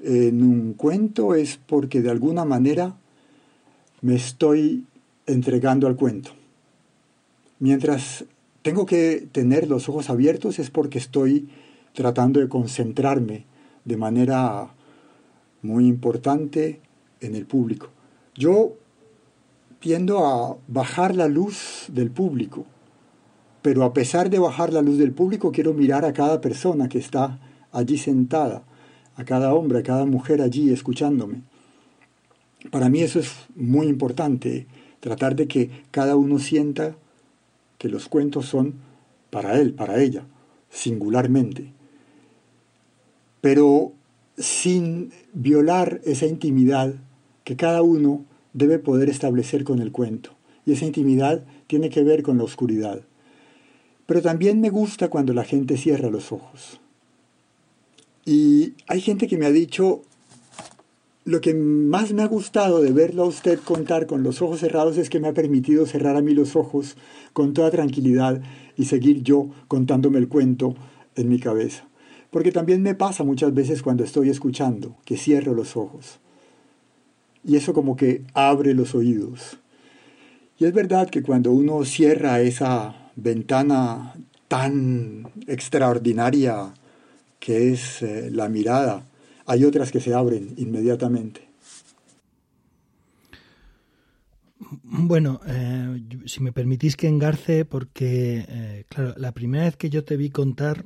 [0.02, 2.96] en un cuento es porque de alguna manera
[4.00, 4.86] me estoy
[5.26, 6.30] entregando al cuento.
[7.58, 8.24] Mientras
[8.62, 11.48] tengo que tener los ojos abiertos es porque estoy
[11.92, 13.44] tratando de concentrarme
[13.84, 14.74] de manera
[15.62, 16.80] muy importante
[17.20, 17.88] en el público.
[18.34, 18.74] Yo
[19.80, 22.64] tiendo a bajar la luz del público
[23.62, 26.98] pero a pesar de bajar la luz del público, quiero mirar a cada persona que
[26.98, 27.38] está
[27.72, 28.62] allí sentada,
[29.20, 31.42] a cada hombre, a cada mujer allí escuchándome.
[32.70, 34.66] Para mí eso es muy importante,
[35.00, 36.96] tratar de que cada uno sienta
[37.78, 38.74] que los cuentos son
[39.30, 40.24] para él, para ella,
[40.70, 41.72] singularmente.
[43.40, 43.92] Pero
[44.36, 46.94] sin violar esa intimidad
[47.44, 50.30] que cada uno debe poder establecer con el cuento,
[50.66, 53.02] y esa intimidad tiene que ver con la oscuridad.
[54.06, 56.80] Pero también me gusta cuando la gente cierra los ojos.
[58.30, 60.02] Y hay gente que me ha dicho,
[61.24, 64.98] lo que más me ha gustado de verlo a usted contar con los ojos cerrados
[64.98, 66.96] es que me ha permitido cerrar a mí los ojos
[67.32, 68.40] con toda tranquilidad
[68.76, 70.76] y seguir yo contándome el cuento
[71.16, 71.88] en mi cabeza.
[72.30, 76.20] Porque también me pasa muchas veces cuando estoy escuchando, que cierro los ojos.
[77.42, 79.58] Y eso como que abre los oídos.
[80.56, 84.14] Y es verdad que cuando uno cierra esa ventana
[84.46, 86.74] tan extraordinaria
[87.40, 89.08] que es eh, la mirada,
[89.46, 91.48] hay otras que se abren inmediatamente.
[94.82, 100.04] Bueno, eh, si me permitís que engarce, porque, eh, claro, la primera vez que yo
[100.04, 100.84] te vi contar,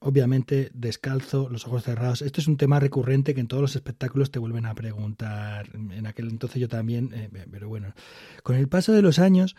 [0.00, 4.30] obviamente descalzo, los ojos cerrados, esto es un tema recurrente que en todos los espectáculos
[4.30, 5.70] te vuelven a preguntar.
[5.74, 7.94] En aquel entonces yo también, pero bueno,
[8.42, 9.56] con el paso de los años,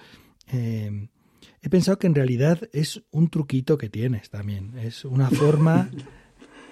[0.48, 4.78] he pensado que en realidad es un truquito que tienes también.
[4.78, 5.89] Es una forma.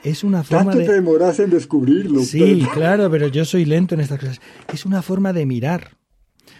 [0.03, 2.21] es una forma Tanto te demoras en descubrirlo.
[2.21, 4.41] Sí, claro, pero yo soy lento en estas cosas.
[4.71, 5.97] Es una forma de mirar.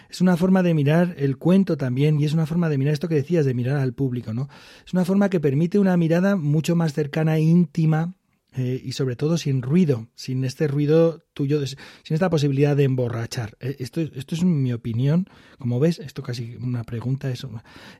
[0.08, 3.08] Es una forma de mirar el cuento también y es una forma de mirar esto
[3.08, 4.48] que decías, de mirar al público, ¿no?
[4.86, 8.14] Es una forma que permite una mirada mucho más cercana e íntima
[8.56, 11.76] eh, y sobre todo sin ruido, sin este ruido tuyo, sin
[12.14, 13.56] esta posibilidad de emborrachar.
[13.58, 15.26] Eh, esto, esto es mi opinión.
[15.58, 17.30] Como ves, esto casi una pregunta.
[17.30, 17.44] Es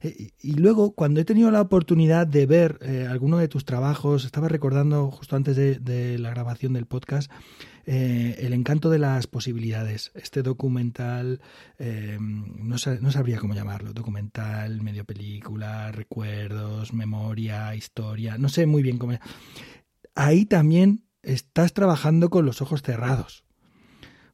[0.02, 2.78] eh, y luego, cuando he tenido la oportunidad de ver
[3.10, 7.30] alguno de tus trabajos, estaba recordando justo antes de, la grabación del podcast,
[7.84, 10.12] El encanto de las posibilidades.
[10.14, 11.40] Este documental,
[11.80, 18.98] no, no, sabría cómo llamarlo, documental, medio película, recuerdos, memoria, historia, no sé muy bien
[18.98, 19.14] cómo
[20.14, 23.44] ahí también estás trabajando con los ojos cerrados.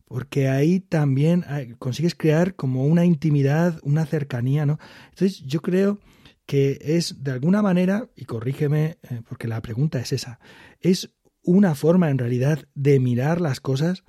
[0.05, 1.45] Porque ahí también
[1.79, 4.79] consigues crear como una intimidad, una cercanía, ¿no?
[5.11, 6.01] Entonces yo creo
[6.47, 10.41] que es de alguna manera, y corrígeme, eh, porque la pregunta es esa,
[10.81, 11.15] es
[11.45, 14.03] una forma en realidad de mirar las cosas,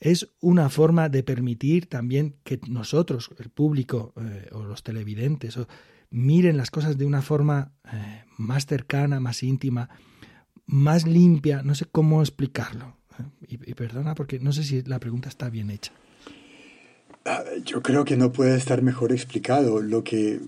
[0.00, 5.58] es una forma de permitir también que nosotros, el público eh, o los televidentes,
[6.10, 9.88] miren las cosas de una forma eh, más cercana, más íntima,
[10.66, 12.96] más limpia, no sé cómo explicarlo.
[13.48, 15.92] Y, perdona porque no sé si la pregunta está bien hecha.
[17.24, 19.80] Ah, yo creo que no puede estar mejor explicado.
[19.80, 20.40] Lo que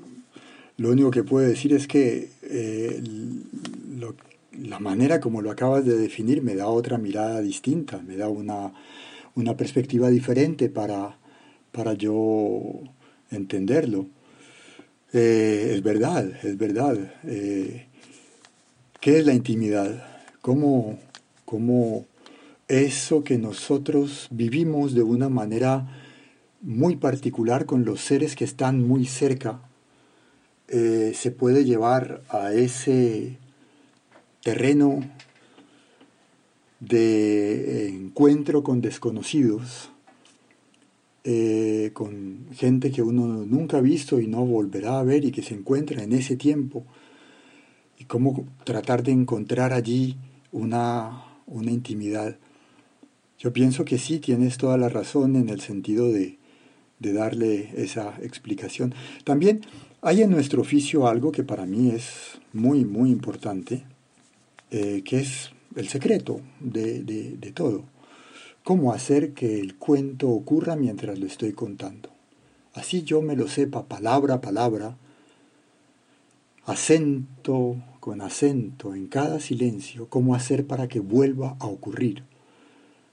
[0.79, 3.03] lo único que puedo decir es que eh,
[4.53, 8.73] la manera como lo acabas de definir me da otra mirada distinta, me da una,
[9.35, 11.19] una perspectiva diferente para,
[11.73, 12.81] para yo
[13.31, 14.07] entenderlo.
[15.13, 16.97] Eh, es verdad, es verdad.
[17.25, 17.88] Eh,
[19.01, 20.05] ¿Qué es la intimidad?
[20.41, 20.99] ¿Cómo,
[21.45, 22.05] ¿Cómo
[22.67, 25.87] eso que nosotros vivimos de una manera
[26.63, 29.61] muy particular con los seres que están muy cerca
[30.67, 33.39] eh, se puede llevar a ese
[34.43, 35.09] terreno
[36.81, 39.91] de encuentro con desconocidos,
[41.23, 45.43] eh, con gente que uno nunca ha visto y no volverá a ver y que
[45.43, 46.85] se encuentra en ese tiempo
[47.99, 50.17] y cómo tratar de encontrar allí
[50.53, 52.37] una, una intimidad.
[53.39, 56.39] Yo pienso que sí, tienes toda la razón en el sentido de,
[56.99, 58.95] de darle esa explicación.
[59.25, 59.63] También
[60.01, 63.85] hay en nuestro oficio algo que para mí es muy, muy importante,
[64.71, 67.85] eh, que es el secreto de, de, de todo.
[68.65, 72.11] Cómo hacer que el cuento ocurra mientras lo estoy contando.
[72.75, 74.97] Así yo me lo sepa palabra a palabra,
[76.69, 82.25] acento con acento en cada silencio, cómo hacer para que vuelva a ocurrir,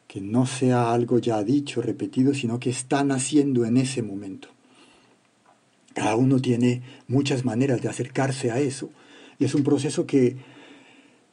[0.08, 4.50] que no sea algo ya dicho, repetido, sino que están haciendo en ese momento.
[5.94, 8.90] Cada uno tiene muchas maneras de acercarse a eso,
[9.40, 10.36] y es un proceso que,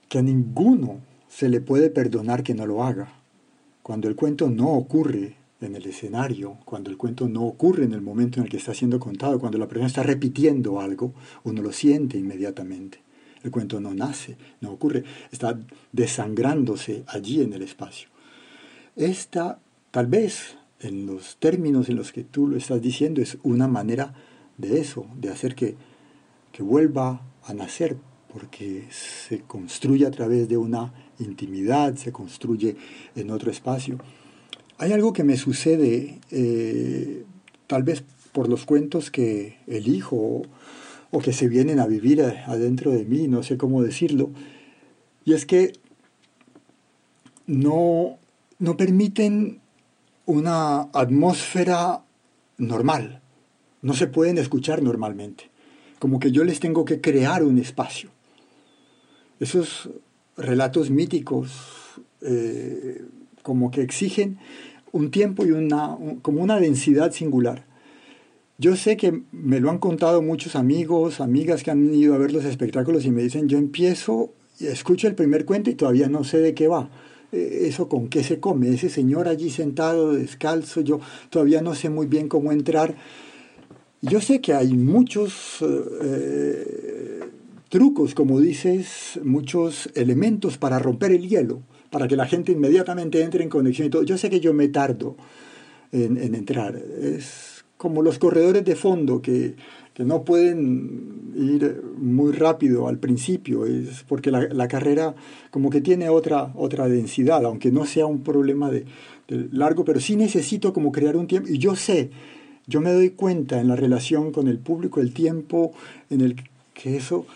[0.08, 3.12] que a ninguno se le puede perdonar que no lo haga.
[3.82, 5.34] Cuando el cuento no ocurre
[5.66, 8.74] en el escenario, cuando el cuento no ocurre en el momento en el que está
[8.74, 13.00] siendo contado, cuando la persona está repitiendo algo, uno lo siente inmediatamente.
[13.42, 15.58] El cuento no nace, no ocurre, está
[15.90, 18.08] desangrándose allí en el espacio.
[18.94, 19.58] Esta,
[19.90, 24.14] tal vez, en los términos en los que tú lo estás diciendo, es una manera
[24.58, 25.76] de eso, de hacer que,
[26.52, 27.96] que vuelva a nacer,
[28.32, 32.76] porque se construye a través de una intimidad, se construye
[33.14, 33.98] en otro espacio.
[34.82, 37.24] Hay algo que me sucede, eh,
[37.68, 38.02] tal vez
[38.32, 40.42] por los cuentos que elijo
[41.12, 44.32] o que se vienen a vivir adentro de mí, no sé cómo decirlo,
[45.24, 45.74] y es que
[47.46, 48.18] no,
[48.58, 49.60] no permiten
[50.26, 52.02] una atmósfera
[52.58, 53.22] normal.
[53.82, 55.48] No se pueden escuchar normalmente.
[56.00, 58.10] Como que yo les tengo que crear un espacio.
[59.38, 59.90] Esos
[60.36, 61.52] relatos míticos
[62.20, 63.04] eh,
[63.42, 64.38] como que exigen
[64.92, 67.64] un tiempo y una, como una densidad singular.
[68.58, 72.32] Yo sé que me lo han contado muchos amigos, amigas que han ido a ver
[72.32, 76.38] los espectáculos y me dicen, yo empiezo, escucho el primer cuento y todavía no sé
[76.38, 76.90] de qué va.
[77.32, 81.88] Eh, eso con qué se come, ese señor allí sentado descalzo, yo todavía no sé
[81.88, 82.94] muy bien cómo entrar.
[84.02, 87.20] Yo sé que hay muchos eh,
[87.70, 91.62] trucos, como dices, muchos elementos para romper el hielo,
[91.92, 94.02] para que la gente inmediatamente entre en conexión y todo.
[94.02, 95.14] Yo sé que yo me tardo
[95.92, 96.74] en, en entrar.
[96.74, 99.54] Es como los corredores de fondo que
[99.94, 105.14] que no pueden ir muy rápido al principio, es porque la, carrera
[105.50, 108.86] como que tiene otra, otra densidad, aunque no sea un problema de,
[109.28, 112.10] largo, pero sí necesito como crear un tiempo, y yo sé,
[112.66, 115.72] yo me doy cuenta en la relación con el público, el tiempo
[116.10, 116.36] en el
[116.74, 117.26] que eso,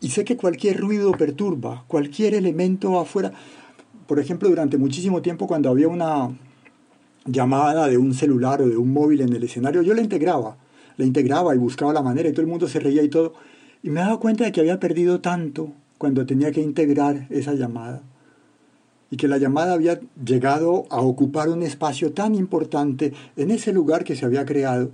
[0.00, 3.32] y sé que cualquier ruido perturba, cualquier elemento afuera,
[4.06, 6.30] por ejemplo, durante muchísimo tiempo cuando había una
[7.26, 10.56] llamada de un celular o de un móvil en el escenario, yo la integraba
[10.96, 13.34] la integraba y buscaba la manera y todo el mundo se reía y todo.
[13.82, 18.02] Y me daba cuenta de que había perdido tanto cuando tenía que integrar esa llamada.
[19.10, 24.04] Y que la llamada había llegado a ocupar un espacio tan importante en ese lugar
[24.04, 24.90] que se había creado,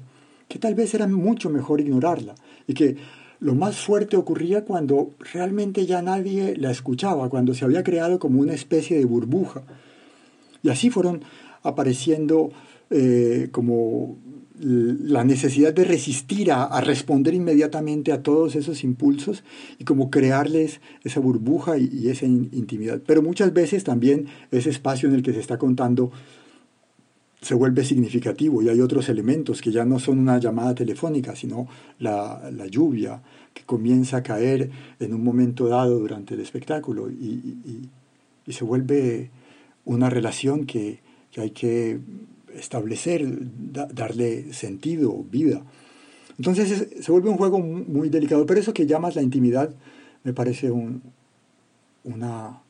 [0.49, 2.35] que tal vez era mucho mejor ignorarla.
[2.67, 2.97] Y que
[3.41, 8.41] lo más fuerte ocurría cuando realmente ya nadie la escuchaba, cuando se había creado como
[8.41, 9.63] una especie de burbuja.
[10.63, 11.23] Y así fueron
[11.63, 12.51] apareciendo
[12.91, 14.19] eh, como
[14.63, 19.43] la necesidad de resistir a, responder inmediatamente a todos esos impulsos
[19.79, 23.01] y como crearles esa burbuja y, esa intimidad.
[23.07, 26.13] Pero muchas veces también ese espacio en el que se está contando
[27.41, 31.69] se vuelve significativo y hay otros elementos que ya no son una llamada telefónica, sino
[31.99, 33.23] la, lluvia
[33.55, 37.89] que comienza a caer en un momento dado durante el espectáculo y,
[38.49, 39.31] se vuelve
[39.85, 40.99] una relación que
[41.37, 42.01] hay que
[42.55, 43.27] establecer,
[43.93, 45.63] darle sentido, vida.
[46.39, 49.75] Entonces se vuelve un juego muy, delicado, pero eso que llamas la intimidad
[50.25, 51.03] me parece un,
[52.05, 52.63] una,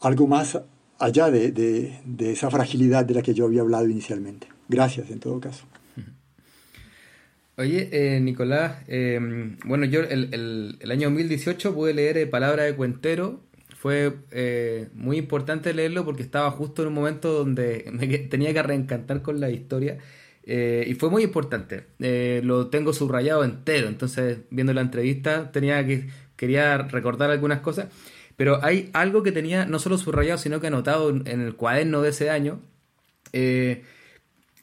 [0.00, 0.58] algo más
[0.98, 4.48] allá de, esa fragilidad de la que yo había hablado inicialmente.
[4.68, 5.66] Gracias en todo caso.
[7.56, 9.20] Oye, eh, Nicolás, eh,
[9.64, 13.40] bueno, yo el, el, el, año 2018 pude leer eh, Palabra de Cuentero
[13.84, 18.62] fue eh, muy importante leerlo porque estaba justo en un momento donde me tenía que
[18.62, 19.98] reencantar con la historia
[20.44, 21.84] eh, y fue muy importante.
[21.98, 27.88] Eh, lo tengo subrayado entero, entonces viendo la entrevista tenía que quería recordar algunas cosas,
[28.36, 32.10] pero hay algo que tenía no solo subrayado sino que anotado en el cuaderno de
[32.10, 32.60] ese año.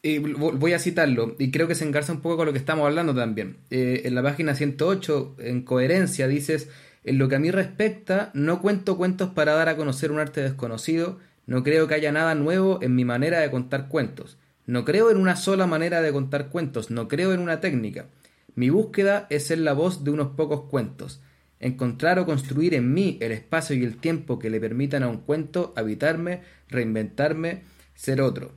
[0.04, 2.86] y voy a citarlo, y creo que se engarza un poco con lo que estamos
[2.86, 3.56] hablando también.
[3.70, 6.68] en la página 108, en coherencia, dices,
[7.04, 10.40] en lo que a mí respecta, no cuento cuentos para dar a conocer un arte
[10.40, 14.38] desconocido, no creo que haya nada nuevo en mi manera de contar cuentos.
[14.66, 18.06] No creo en una sola manera de contar cuentos, no creo en una técnica.
[18.54, 21.20] Mi búsqueda es ser la voz de unos pocos cuentos,
[21.62, 25.18] encontrar o construir en mí el espacio y el tiempo que le permitan a un
[25.18, 27.62] cuento habitarme, reinventarme,
[27.94, 28.52] ser otro.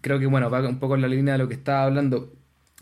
[0.00, 2.32] Creo que bueno, va un poco en la línea de lo que estaba hablando.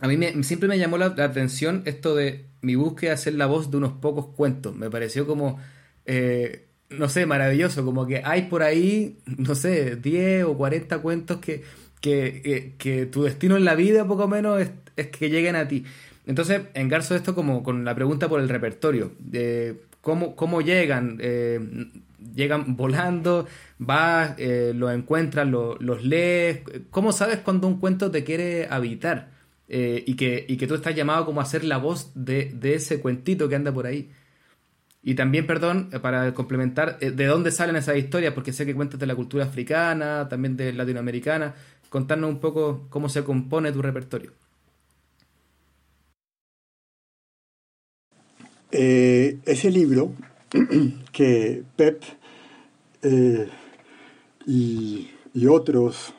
[0.01, 3.71] A mí siempre me llamó la atención esto de mi búsqueda es ser la voz
[3.71, 4.75] de unos pocos cuentos.
[4.75, 5.59] Me pareció como,
[6.07, 11.39] eh, no sé, maravilloso, como que hay por ahí, no sé, 10 o 40 cuentos
[11.39, 11.63] que,
[12.01, 14.61] que, que, tu destino en la vida, poco menos,
[14.97, 15.85] es, que lleguen a ti.
[16.29, 19.11] Entonces, engarzo esto como con la pregunta por el repertorio.
[19.19, 21.19] de ¿cómo, ¿Cómo llegan?
[21.21, 21.59] Eh,
[22.35, 23.47] llegan volando,
[23.79, 26.61] vas, eh, los encuentras, los lees.
[26.91, 29.39] ¿Cómo sabes cuando un cuento te quiere habitar?
[29.69, 33.01] Eh, y, que, y que tú estás llamado como a ser la voz de, ese
[33.01, 34.11] cuentito que anda por ahí.
[35.03, 38.35] Y también, perdón, eh, para complementar, eh, ¿de dónde salen esas historias?
[38.35, 41.55] Porque sé que cuentas de la cultura africana, también de latinoamericana.
[41.91, 44.33] Contarnos un poco cómo se compone tu repertorio.
[48.71, 50.13] Ese libro
[51.13, 52.03] que Pep
[54.47, 56.15] y, y otros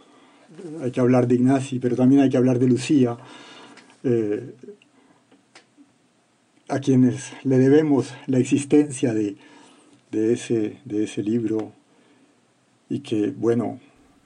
[0.82, 3.18] hay que hablar de Ignacy, pero también hay que hablar de Lucía,
[4.04, 4.56] eh,
[6.68, 9.38] a quienes le debemos la existencia de,
[10.12, 11.74] ese, de ese libro
[12.89, 13.80] y que, bueno,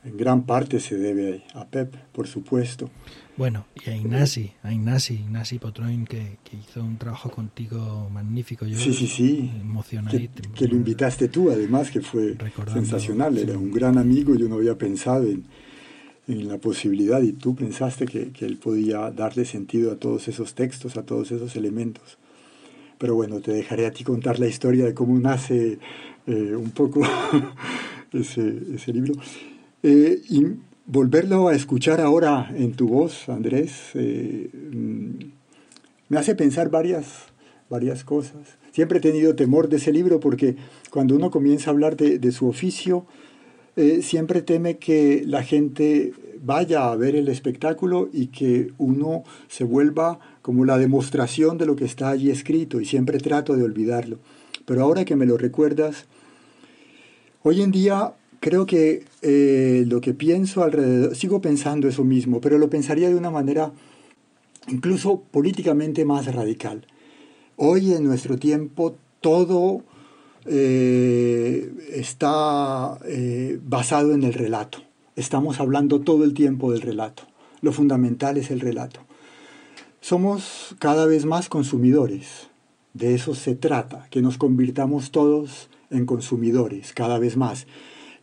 [0.03, 2.89] en gran parte se debe a Pep, por supuesto.
[3.35, 8.65] Bueno, y a Ignasi, a Ignasi, Ignasi Potroin, que, hizo un trabajo contigo magnífico.
[8.65, 9.51] Yo sí, sí, sí.
[9.59, 10.43] Emocionadito.
[10.53, 12.37] Que, lo invitaste tú, además, que fue
[12.71, 13.37] sensacional.
[13.37, 15.45] Era un gran amigo, yo no había pensado en,
[16.27, 20.95] en la posibilidad y tú pensaste que, él podía darle sentido a todos esos textos,
[20.97, 22.17] a todos esos elementos.
[22.97, 25.79] Pero bueno, te dejaré a ti contar la historia de cómo nace
[26.27, 27.01] eh, un poco
[28.13, 29.15] ese, libro.
[29.81, 30.45] Eh, y
[30.85, 35.09] volverlo a escuchar ahora en tu voz, Andrés, eh, mm,
[36.09, 37.07] me hace pensar varias,
[37.69, 38.57] varias cosas.
[38.71, 40.55] Siempre he tenido temor de ese libro porque
[40.89, 43.05] cuando uno comienza a hablar de, de su oficio,
[43.75, 49.63] eh, siempre teme que la gente vaya a ver el espectáculo y que uno se
[49.63, 54.19] vuelva como la demostración de lo que está allí escrito y siempre trato de olvidarlo.
[54.65, 56.05] Pero ahora que me lo recuerdas,
[57.41, 58.13] hoy en día
[58.43, 63.15] creo que eh, lo que pienso alrededor, sigo pensando eso mismo, pero lo pensaría de
[63.15, 63.71] una manera
[64.67, 66.85] incluso políticamente más radical.
[67.55, 69.83] Hoy en nuestro tiempo todo
[70.45, 74.79] eh, está eh, basado en el relato.
[75.15, 77.23] Estamos hablando todo el tiempo del relato.
[77.61, 78.99] Lo fundamental es el relato.
[80.01, 82.49] Somos cada vez más consumidores.
[82.93, 87.67] De eso se trata, que nos convirtamos todos en consumidores, cada vez más.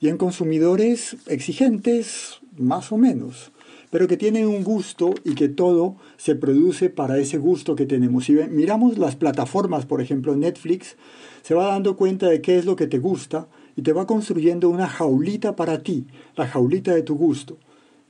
[0.01, 3.53] Y en consumidores exigentes, más o menos,
[3.91, 8.25] pero que tienen un gusto y que todo se produce para ese gusto que tenemos.
[8.25, 10.97] Si miramos las plataformas, por ejemplo, Netflix,
[11.43, 14.69] se va dando cuenta de qué es lo que te gusta y te va construyendo
[14.69, 17.59] una jaulita para ti, la jaulita de tu gusto.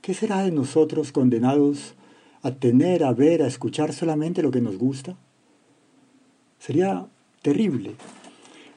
[0.01, 1.95] ¿Qué será de nosotros condenados
[2.41, 5.17] a tener, a ver, a escuchar solamente lo que nos gusta?
[6.59, 7.07] Sería
[7.41, 7.95] terrible.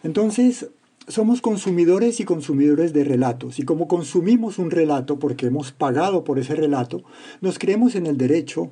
[0.03, 0.69] Entonces,
[1.09, 6.38] somos consumidores y consumidores de relatos, y como consumimos un relato porque hemos pagado por
[6.38, 7.02] ese relato,
[7.40, 8.70] nos creemos en el derecho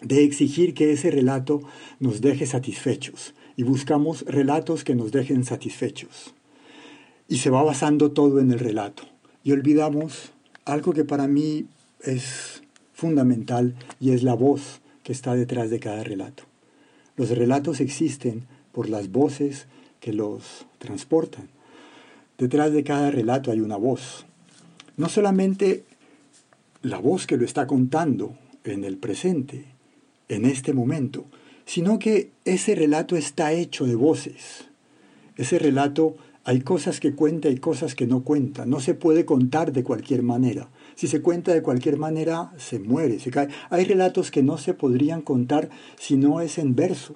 [0.00, 1.60] de exigir que ese relato
[1.98, 6.34] nos deje satisfechos, y buscamos relatos que nos dejen satisfechos.
[7.26, 9.02] Y se va basando todo en el relato.
[9.42, 10.32] Y olvidamos
[10.64, 11.66] algo que para mí
[12.00, 16.44] es fundamental y es la voz que está detrás de cada relato.
[17.16, 19.66] Los relatos existen por las voces
[19.98, 21.48] que los transportan.
[22.38, 24.26] Detrás de cada relato hay una voz.
[24.96, 25.84] No solamente
[26.82, 29.64] la voz que lo está contando en el presente,
[30.28, 31.24] en este momento,
[31.64, 34.68] sino que ese relato está hecho de voces.
[35.36, 38.64] Ese relato hay cosas que cuenta y cosas que no cuenta.
[38.64, 40.68] No se puede contar de cualquier manera.
[40.94, 43.48] Si se cuenta de cualquier manera, se muere, se cae.
[43.70, 45.68] Hay relatos que no se podrían contar
[45.98, 47.14] si no es en verso.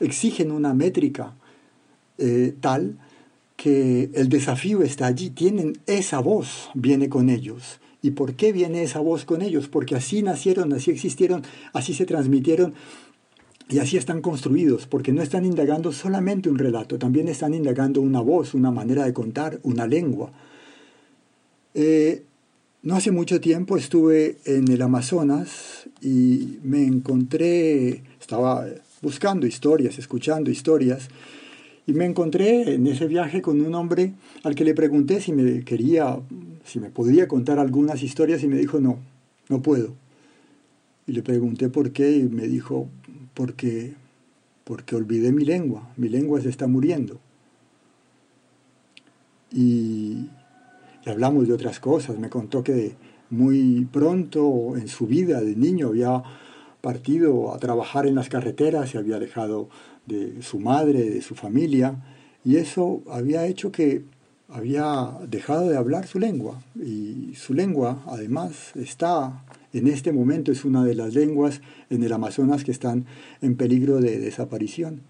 [0.00, 1.34] Exigen una métrica
[2.18, 2.98] eh, tal
[3.56, 5.30] que el desafío está allí.
[5.30, 7.80] Tienen esa voz, viene con ellos.
[8.02, 9.68] ¿Y por qué viene esa voz con ellos?
[9.68, 11.42] Porque así nacieron, así existieron,
[11.72, 12.74] así se transmitieron
[13.68, 18.20] y así están construidos, porque no están indagando solamente un relato, también están indagando una
[18.20, 20.32] voz, una manera de contar, una lengua.
[21.74, 22.22] Eh,
[22.82, 28.64] no hace mucho tiempo estuve en el Amazonas y me encontré, estaba
[29.02, 31.08] buscando historias, escuchando historias,
[31.88, 34.12] y me encontré en ese viaje con un hombre
[34.44, 36.20] al que le pregunté si me quería,
[36.62, 38.98] si me podría contar algunas historias y me dijo no,
[39.48, 39.94] no puedo.
[41.06, 42.90] Y le pregunté por qué y me dijo,
[43.32, 43.94] porque,
[44.64, 47.20] porque olvidé mi lengua, mi lengua se está muriendo.
[49.50, 50.28] Y,
[51.06, 52.96] hablamos de otras cosas, me contó que
[53.30, 56.22] muy pronto en su vida de niño había
[56.82, 59.70] partido a trabajar en las carreteras, se había dejado
[60.08, 62.02] de su madre, de su familia,
[62.44, 64.04] y eso había hecho que
[64.48, 66.62] había dejado de hablar su lengua.
[66.74, 72.12] Y su lengua, además, está en este momento es una de las lenguas en el
[72.12, 73.04] Amazonas que están
[73.42, 75.02] en peligro de desaparición.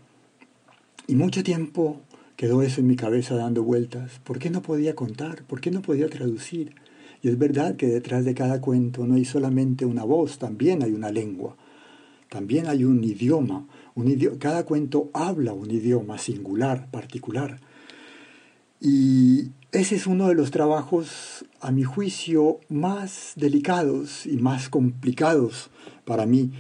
[1.07, 2.01] Y mucho tiempo
[2.37, 4.21] quedó eso en mi cabeza dando vueltas.
[4.25, 5.45] ¿Por qué no podía contar?
[5.45, 6.75] ¿Por qué no podía traducir?
[7.23, 10.93] Y es verdad que detrás de cada cuento no hay solamente una voz, también hay
[10.93, 11.57] una lengua,
[12.29, 13.67] también hay un idioma.
[14.39, 17.61] Cada cuento habla un idioma singular, particular.
[18.81, 25.71] Y ese es uno de los trabajos, a mi juicio, más delicados y más complicados
[26.05, 26.53] para mí,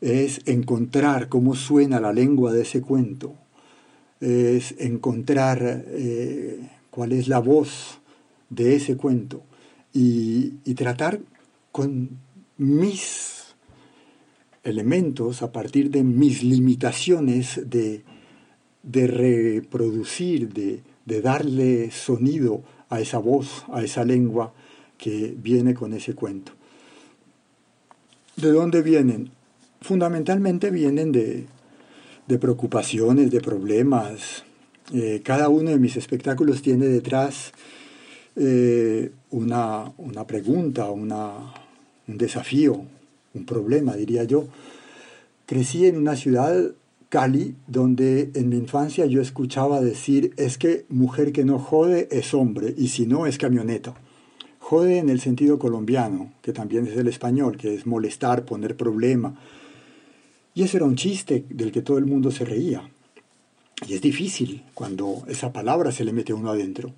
[0.00, 3.34] es encontrar cómo suena la lengua de ese cuento,
[4.20, 8.00] es encontrar eh, cuál es la voz
[8.50, 9.42] de ese cuento.
[9.92, 11.20] Y, tratar
[11.70, 12.10] con
[12.58, 13.33] mis
[14.64, 18.02] elementos, a partir de mis limitaciones de,
[18.82, 24.52] de reproducir, de, de darle sonido a esa voz, a esa lengua
[24.96, 26.52] que viene con ese cuento.
[28.36, 29.30] ¿De dónde vienen?
[29.80, 31.46] Fundamentalmente vienen de,
[32.38, 34.44] preocupaciones, de problemas.
[34.92, 37.52] Eh, cada uno de mis espectáculos tiene detrás
[38.36, 41.54] eh, una, una pregunta, una,
[42.08, 42.84] un desafío,
[43.34, 44.46] un problema, diría yo.
[45.46, 46.72] Crecí en una ciudad,
[47.08, 52.32] Cali, donde en mi infancia yo escuchaba decir, es que mujer que no jode es
[52.34, 53.94] hombre, y si no es camioneta.
[54.58, 59.38] Jode en el sentido colombiano, que también es el español, que es molestar, poner problema.
[60.54, 62.88] Y ese era un chiste del que todo el mundo se reía.
[63.86, 66.92] Y es difícil cuando esa palabra se le mete uno adentro.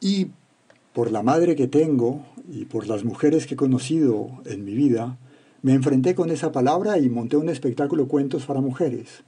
[0.00, 0.26] Y
[0.92, 5.18] por la madre que tengo y por las mujeres que he conocido en mi vida,
[5.60, 9.22] me enfrenté con esa palabra y monté un espectáculo Cuentos para Mujeres.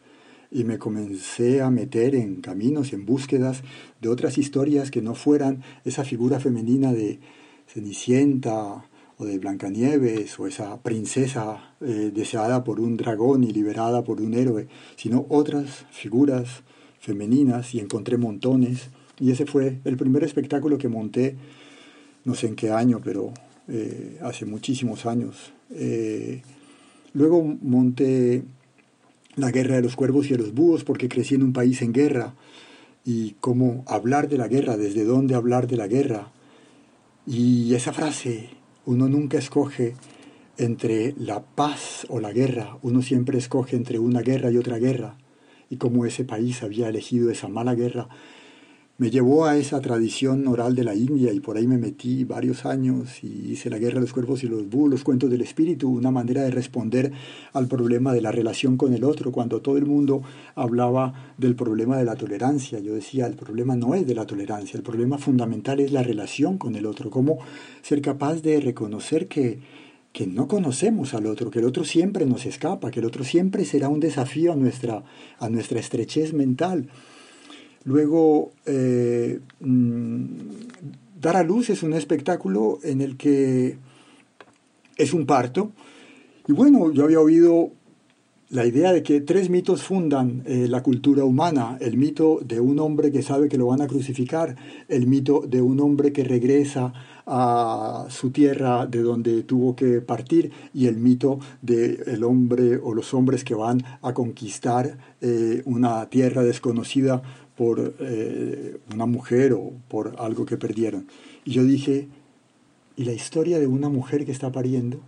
[0.51, 3.63] Y me comencé a meter en caminos y en búsquedas
[4.01, 7.21] de otras historias que no fueran esa figura femenina de
[7.67, 8.85] Cenicienta
[9.17, 14.35] o de Blancanieves o esa princesa eh, deseada por un dragón y liberada por un
[14.35, 14.67] héroe,
[14.97, 16.63] sino otras figuras
[16.99, 18.89] femeninas y encontré montones.
[19.21, 21.37] Y ese fue el primer espectáculo que monté
[22.25, 23.33] no sé en qué año, pero
[23.69, 25.53] eh, hace muchísimos años.
[25.71, 26.43] Eh,
[27.13, 28.43] luego monté
[29.37, 31.93] la guerra de los cuervos y de los búhos porque crecí en un país en
[31.93, 32.35] guerra
[33.05, 36.33] y cómo hablar de la guerra, desde dónde hablar de la guerra.
[37.27, 38.51] Y esa frase,
[38.87, 39.95] uno nunca escoge
[40.59, 45.17] entre la paz o la guerra, uno siempre escoge entre una guerra y otra guerra.
[45.71, 48.09] Y cómo ese país había elegido esa mala guerra
[49.01, 52.67] me llevó a esa tradición oral de la India y por ahí me metí varios
[52.67, 55.89] años y hice la guerra de los cuervos y los búhos, los cuentos del espíritu,
[55.89, 57.11] una manera de responder
[57.55, 60.21] al problema de la relación con el otro, cuando todo el mundo
[60.55, 62.79] hablaba del problema de la tolerancia.
[62.81, 66.59] Yo decía, el problema no es de la tolerancia, el problema fundamental es la relación
[66.59, 67.39] con el otro, cómo
[67.81, 69.61] ser capaz de reconocer que,
[70.13, 73.65] que no conocemos al otro, que el otro siempre nos escapa, que el otro siempre
[73.65, 75.05] será un desafío a nuestra,
[75.39, 76.91] a nuestra estrechez mental
[77.85, 80.25] Luego, eh, mm,
[81.21, 83.77] dar a luz es un espectáculo en el que
[84.97, 85.73] es un parto.
[86.47, 87.73] Y bueno, yo había oído
[88.51, 91.79] la idea de que tres mitos fundan eh, la cultura humana.
[91.81, 94.57] El mito de un hombre que sabe que lo van a crucificar,
[94.89, 96.93] el mito de un hombre que regresa
[97.27, 102.93] a su tierra de donde tuvo que partir y el mito del el hombre o
[102.93, 107.23] los hombres que van a conquistar eh, una tierra desconocida
[107.61, 111.09] por eh, una mujer o por algo que perdieron.
[111.45, 112.09] Y yo dije,
[112.97, 114.99] ¿y la historia de una mujer que está pariendo?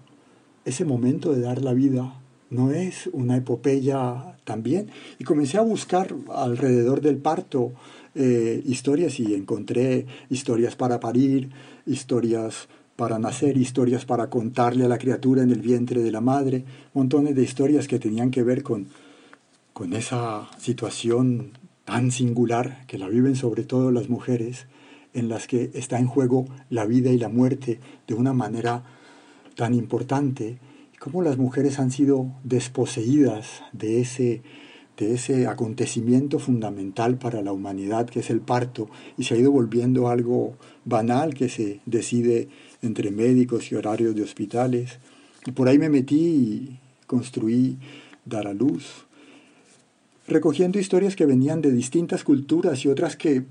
[0.67, 4.91] Ese momento de dar la vida no es una epopeya también.
[5.19, 7.73] Y comencé a buscar alrededor del parto
[8.15, 11.49] eh, historias y encontré historias para parir,
[11.87, 16.67] historias para nacer, historias para contarle a la criatura en el vientre de la madre,
[16.93, 18.89] montones de historias que tenían que ver con,
[19.73, 24.67] con esa situación tan singular que la viven sobre todo las mujeres,
[25.15, 28.85] en las que está en juego la vida y la muerte de una manera
[29.57, 30.59] tan importante,
[30.95, 34.43] y cómo las mujeres han sido desposeídas de ese,
[34.97, 39.53] de ese acontecimiento fundamental para la humanidad que es el parto, y se ha ido
[39.53, 42.49] volviendo algo banal que se decide
[42.81, 44.99] entre médicos y horarios de hospitales.
[45.47, 47.79] Y por ahí me metí y construí
[48.25, 49.07] Dar a Luz,
[50.33, 53.45] recogiendo historias que venían de distintas culturas y otras que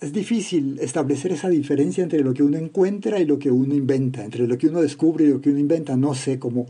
[0.00, 4.24] es difícil establecer esa diferencia entre lo que uno encuentra y lo que uno inventa,
[4.24, 5.96] entre lo que uno descubre y lo que uno inventa.
[5.96, 6.66] No sé cómo,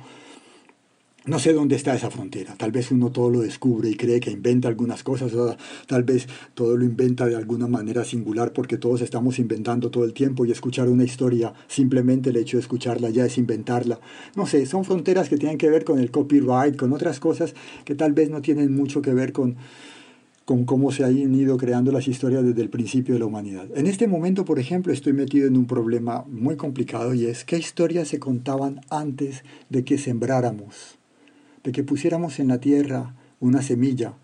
[1.26, 2.54] no sé dónde está esa frontera.
[2.56, 5.56] Tal vez uno todo lo descubre y cree que inventa algunas cosas, o
[5.86, 10.14] tal vez todo lo inventa de alguna manera singular porque todos estamos inventando todo el
[10.14, 14.00] tiempo y escuchar una historia, simplemente el hecho de escucharla ya es inventarla.
[14.34, 17.54] No sé, son fronteras que tienen que ver con el copyright, con otras cosas
[17.84, 19.56] que tal vez no tienen mucho que ver con,
[20.46, 23.66] con cómo se han ido creando las historias desde el principio de la humanidad.
[23.74, 27.58] En este momento, por ejemplo, estoy metido en un problema muy complicado y es qué
[27.58, 30.99] historias se contaban antes de que sembráramos
[31.64, 34.14] de que pusiéramos en la tierra una semilla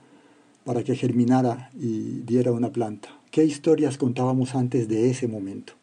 [0.64, 3.08] para que germinara y diera una planta.
[3.30, 5.74] ¿Qué historias contábamos antes de ese momento?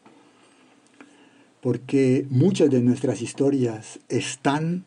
[1.60, 4.84] Porque muchas de nuestras historias están,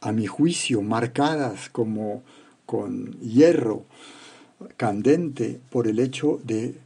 [0.00, 2.22] a mi juicio, marcadas como
[2.66, 3.84] con hierro
[4.76, 6.76] candente por el hecho de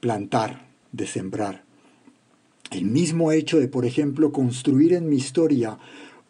[0.00, 1.64] plantar, de sembrar.
[2.70, 5.78] El mismo hecho de, por ejemplo, construir en mi historia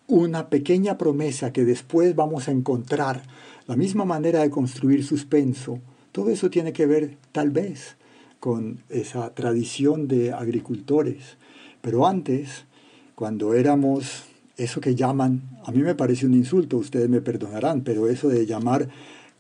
[0.07, 3.23] una pequeña promesa que después vamos a encontrar,
[3.67, 5.81] la misma manera de construir suspenso,
[6.13, 7.97] todo eso tiene que ver tal vez
[8.39, 11.37] con esa tradición de agricultores.
[11.81, 12.65] Pero antes,
[13.15, 14.25] cuando éramos
[14.57, 18.47] eso que llaman, a mí me parece un insulto, ustedes me perdonarán, pero eso de
[18.47, 18.89] llamar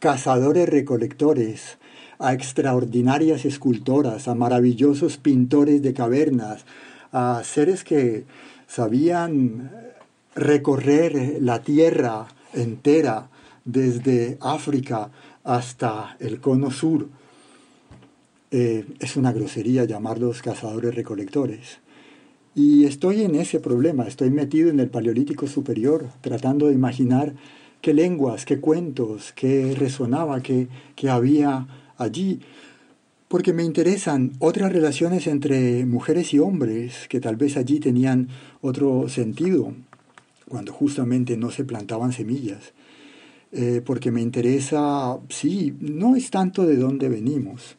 [0.01, 1.79] cazadores recolectores
[2.19, 6.65] a extraordinarias escultoras, a maravillosos pintores de cavernas,
[7.13, 8.25] a seres que
[8.67, 9.71] sabían
[10.37, 13.29] recorrer la tierra entera
[13.65, 15.11] desde África
[15.43, 17.09] hasta el cono sur.
[18.51, 21.79] Eh, es una grosería llamarlos cazadores recolectores.
[22.55, 27.35] Y estoy en ese problema, estoy metido en el Paleolítico Superior, tratando de imaginar
[27.83, 31.67] qué lenguas, qué cuentos, qué resonaba, qué, qué había
[31.99, 32.41] allí,
[33.29, 38.29] porque me interesan otras relaciones entre mujeres y hombres que tal vez allí tenían
[38.63, 39.75] otro sentido,
[40.49, 42.73] cuando justamente no se plantaban semillas.
[43.53, 47.77] Eh, porque me interesa, sí, no es tanto de dónde venimos,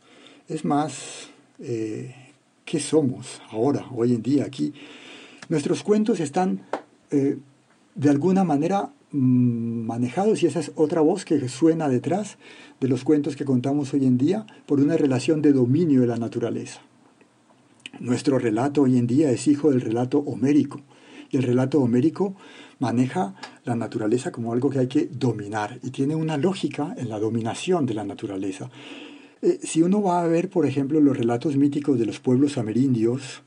[0.48, 2.16] es más eh,
[2.64, 4.74] qué somos ahora, hoy en día, aquí.
[5.50, 6.62] Nuestros cuentos están
[7.12, 7.38] eh,
[7.96, 12.38] de alguna manera mm, manejados, y esa es otra voz que suena detrás
[12.80, 16.18] de los cuentos que contamos hoy en día, por una relación de dominio de la
[16.18, 16.82] naturaleza.
[18.00, 20.82] Nuestro relato hoy en día es hijo del relato homérico,
[21.30, 22.36] y el relato homérico
[22.80, 27.20] maneja la naturaleza como algo que hay que dominar y tiene una lógica en la
[27.20, 28.70] dominación de la naturaleza.
[29.42, 33.42] Eh, si uno va a ver, por ejemplo, los relatos míticos de los pueblos amerindios,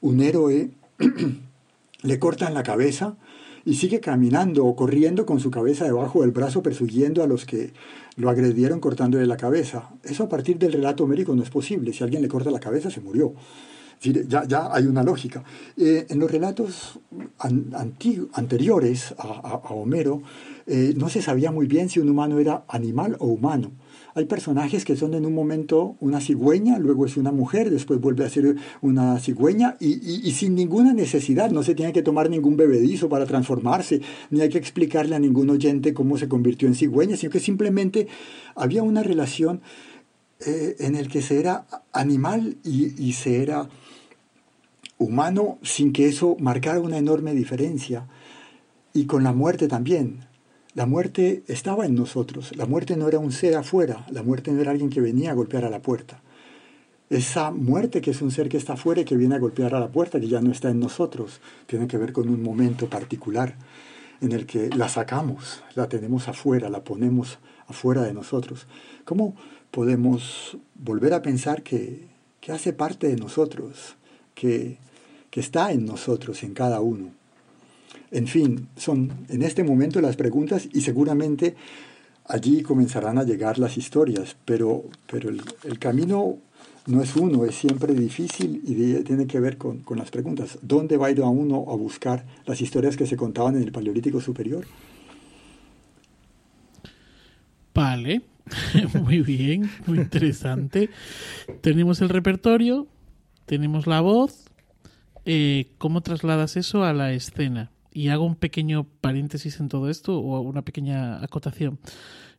[0.00, 0.70] un héroe
[2.02, 3.16] le cortan la cabeza
[3.64, 7.72] y sigue caminando o corriendo con su cabeza debajo del brazo persiguiendo a los que
[8.16, 9.90] lo agredieron cortándole la cabeza.
[10.04, 11.92] Eso a partir del relato homérico no es posible.
[11.92, 13.34] Si alguien le corta la cabeza, se murió
[14.00, 15.42] ya, ya hay una lógica.
[15.76, 16.98] Eh, en los relatos
[18.32, 20.22] anteriores a, Homero,
[20.66, 23.72] eh, no se sabía muy bien si un humano era animal o humano.
[24.14, 28.24] Hay personajes que son en un momento una cigüeña, luego es una mujer, después vuelve
[28.24, 33.08] a ser una cigüeña y, sin ninguna necesidad, no se tiene que tomar ningún bebedizo
[33.08, 37.30] para transformarse, ni hay que explicarle a ningún oyente cómo se convirtió en cigüeña, sino
[37.30, 38.08] que simplemente
[38.56, 39.60] había una relación
[40.44, 43.68] eh, en el que se era animal y, y se era
[44.98, 48.06] humano sin que eso marcara una enorme diferencia.
[48.92, 50.26] Y con la muerte también.
[50.74, 52.54] La muerte estaba en nosotros.
[52.56, 54.06] La muerte no era un ser afuera.
[54.10, 56.20] La muerte no era alguien que venía a golpear a la puerta.
[57.10, 59.80] Esa muerte que es un ser que está afuera y que viene a golpear a
[59.80, 63.56] la puerta, que ya no está en nosotros, tiene que ver con un momento particular
[64.20, 68.66] en el que la sacamos, la tenemos afuera, la ponemos afuera de nosotros.
[69.04, 69.36] ¿Cómo
[69.70, 72.08] podemos volver a pensar que,
[72.40, 73.96] que hace parte de nosotros,
[74.34, 74.78] que
[75.38, 77.10] está en nosotros, en cada uno.
[78.10, 81.56] En fin, son en este momento las preguntas y seguramente
[82.24, 86.38] allí comenzarán a llegar las historias, pero, pero el, camino
[86.86, 90.58] no es uno, es siempre difícil y tiene que ver con, con, las preguntas.
[90.62, 93.72] ¿Dónde va a ir a uno a buscar las historias que se contaban en el
[93.72, 94.66] Paleolítico Superior?
[97.74, 98.22] Vale,
[99.02, 100.90] muy bien, muy interesante.
[101.60, 102.86] tenemos el repertorio,
[103.46, 104.47] tenemos la voz,
[105.30, 107.70] eh, ¿cómo trasladas eso a la escena?
[107.92, 111.80] Y hago un pequeño paréntesis en todo esto o una pequeña acotación.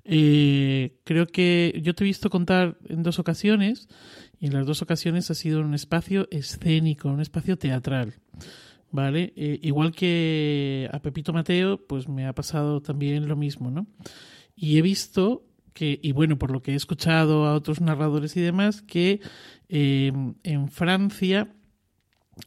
[0.05, 3.89] Eh, creo que yo te he visto contar en dos ocasiones
[4.39, 8.15] y en las dos ocasiones ha sido un espacio escénico, un espacio teatral.
[8.89, 9.33] ¿Vale?
[9.35, 13.85] Eh, igual que a Pepito Mateo, pues me ha pasado también lo mismo, ¿no?
[14.55, 18.41] Y he visto que, y bueno, por lo que he escuchado a otros narradores y
[18.41, 19.21] demás, que
[19.69, 21.53] en Francia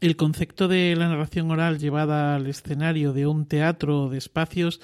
[0.01, 4.80] el concepto de la narración oral llevada al escenario de un teatro de espacios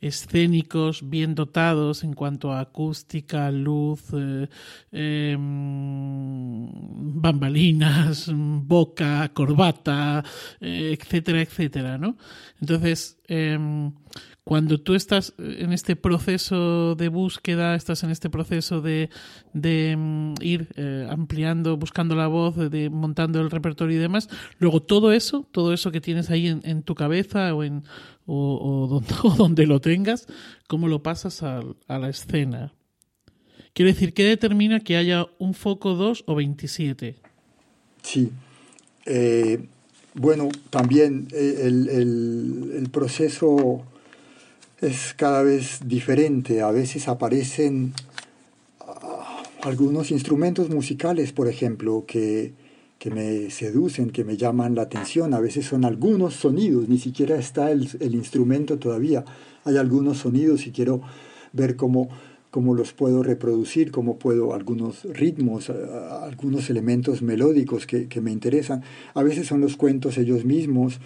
[0.00, 4.48] escénicos bien dotados en cuanto a acústica, luz, eh,
[4.92, 6.68] em,
[7.20, 10.24] bambalinas, boca, corbata,
[10.60, 12.16] eh, etcétera, etcétera, ¿no?
[12.60, 13.92] Entonces, em,
[14.50, 19.08] cuando tú estás en este proceso de búsqueda, estás en este proceso de,
[19.54, 24.28] mm, ir eh, ampliando, buscando la voz, de, montando el repertorio y demás,
[24.58, 27.84] luego todo eso, todo eso que tienes ahí en, tu cabeza o, en,
[28.26, 29.00] o,
[29.38, 30.26] donde, lo tengas,
[30.66, 32.74] ¿cómo lo pasas a, la escena?
[33.72, 37.14] Quiero decir, ¿qué determina que haya un foco 2 o 27?
[38.02, 38.32] Sí.
[39.06, 39.68] Eh,
[40.14, 43.84] bueno, también eh, el proceso
[44.80, 46.62] es cada vez diferente.
[46.62, 47.92] A veces aparecen
[48.80, 52.52] ah, algunos instrumentos musicales, por ejemplo, que,
[52.98, 55.34] que, me seducen, que me llaman la atención.
[55.34, 59.24] A veces son algunos sonidos, ni siquiera está el, el instrumento todavía.
[59.64, 61.02] Hay algunos sonidos y quiero
[61.52, 62.08] ver cómo,
[62.50, 68.82] cómo los puedo reproducir, cómo puedo algunos ritmos, algunos elementos melódicos que, que me interesan.
[69.14, 71.00] A veces son los cuentos ellos mismos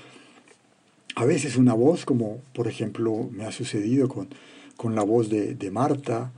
[1.16, 4.28] a veces una voz, como por ejemplo me ha sucedido con,
[4.76, 6.32] con la voz de, de Marta,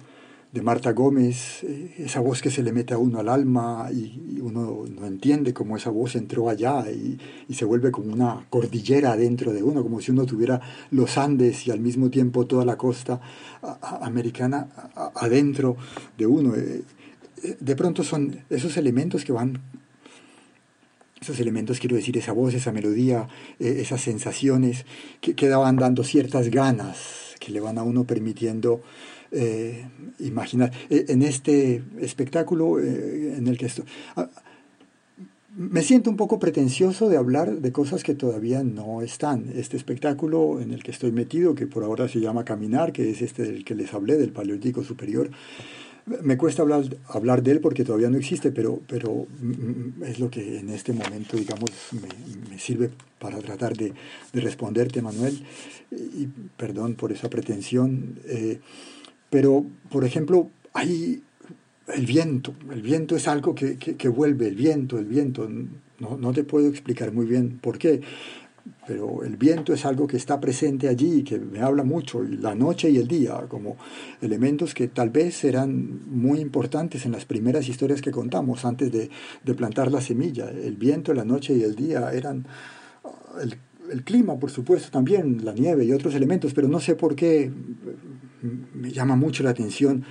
[0.52, 4.40] de Marta Gómez, eh, esa voz que se le mete a uno al alma y,
[4.40, 7.18] uno no entiende cómo esa voz entró allá y,
[7.52, 11.70] se vuelve como una cordillera dentro de uno, como si uno tuviera los Andes y
[11.70, 13.20] al mismo tiempo toda la costa
[14.00, 14.68] americana
[15.14, 15.76] adentro
[16.16, 16.54] de uno.
[16.54, 16.82] Eh,
[17.42, 19.60] eh, de pronto son esos elementos que van
[21.20, 23.26] esos elementos, quiero decir, esa voz, esa melodía,
[23.58, 24.84] esas sensaciones
[25.20, 28.82] que, que daban dando ciertas ganas, que le van a uno permitiendo
[29.32, 29.88] eh,
[30.20, 30.72] imaginar.
[30.90, 33.84] Eh, en este espectáculo eh, en el que estoy...
[34.16, 34.28] Ah,
[35.56, 39.46] me siento un poco pretencioso de hablar de cosas que todavía no están.
[39.54, 43.22] Este espectáculo en el que estoy metido, que por ahora se llama Caminar, que es
[43.22, 45.30] este del que les hablé, del Paleolítico Superior,
[46.22, 49.26] me cuesta hablar, hablar de él porque todavía no existe, pero, pero
[50.04, 51.70] es lo que en este momento, digamos,
[52.48, 53.92] me, sirve para tratar de,
[54.32, 55.42] de, responderte, Manuel.
[55.90, 58.20] Y perdón por esa pretensión.
[59.30, 61.22] Pero, por ejemplo, hay
[61.88, 62.54] el viento.
[62.70, 65.48] El viento es algo que, que, vuelve, el viento, el viento.
[65.98, 68.00] No, no, te puedo explicar muy bien por qué,
[68.86, 72.90] pero el viento es algo que está presente allí, que me habla mucho, la noche
[72.90, 73.76] y el día, como
[74.20, 79.08] elementos que tal vez serán muy importantes en las primeras historias que contamos antes de,
[79.44, 80.50] de plantar la semilla.
[80.50, 82.46] El viento, la noche y el día eran
[83.40, 83.56] el,
[83.90, 87.50] el clima, por supuesto, también, la nieve y otros elementos, pero no sé por qué
[88.86, 90.04] me llama mucho la atención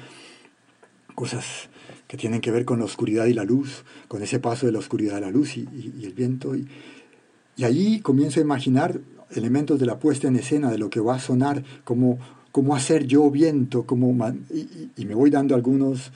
[1.16, 1.70] cosas
[2.08, 4.80] que tienen que ver con la oscuridad y la luz, con ese paso de la
[4.80, 5.66] oscuridad a la luz y,
[6.04, 6.56] el viento.
[6.56, 6.68] Y,
[7.56, 9.00] y, allí comienzo a imaginar
[9.34, 12.20] elementos de la puesta en escena, de lo que va a sonar, como
[12.52, 13.86] cómo hacer yo viento,
[14.98, 16.12] y, me voy dando algunos,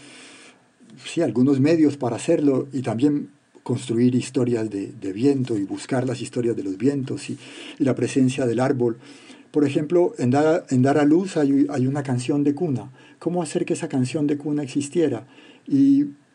[1.05, 3.29] sí, algunos medios para hacerlo y también
[3.63, 7.37] construir historias de, viento y buscar las historias de los vientos y,
[7.77, 8.97] la presencia del árbol
[9.51, 11.51] por ejemplo, en Dar, en Dar a Luz hay,
[11.87, 12.91] una canción de cuna.
[13.17, 15.25] ¿Cómo hacer que esa canción de cuna existiera?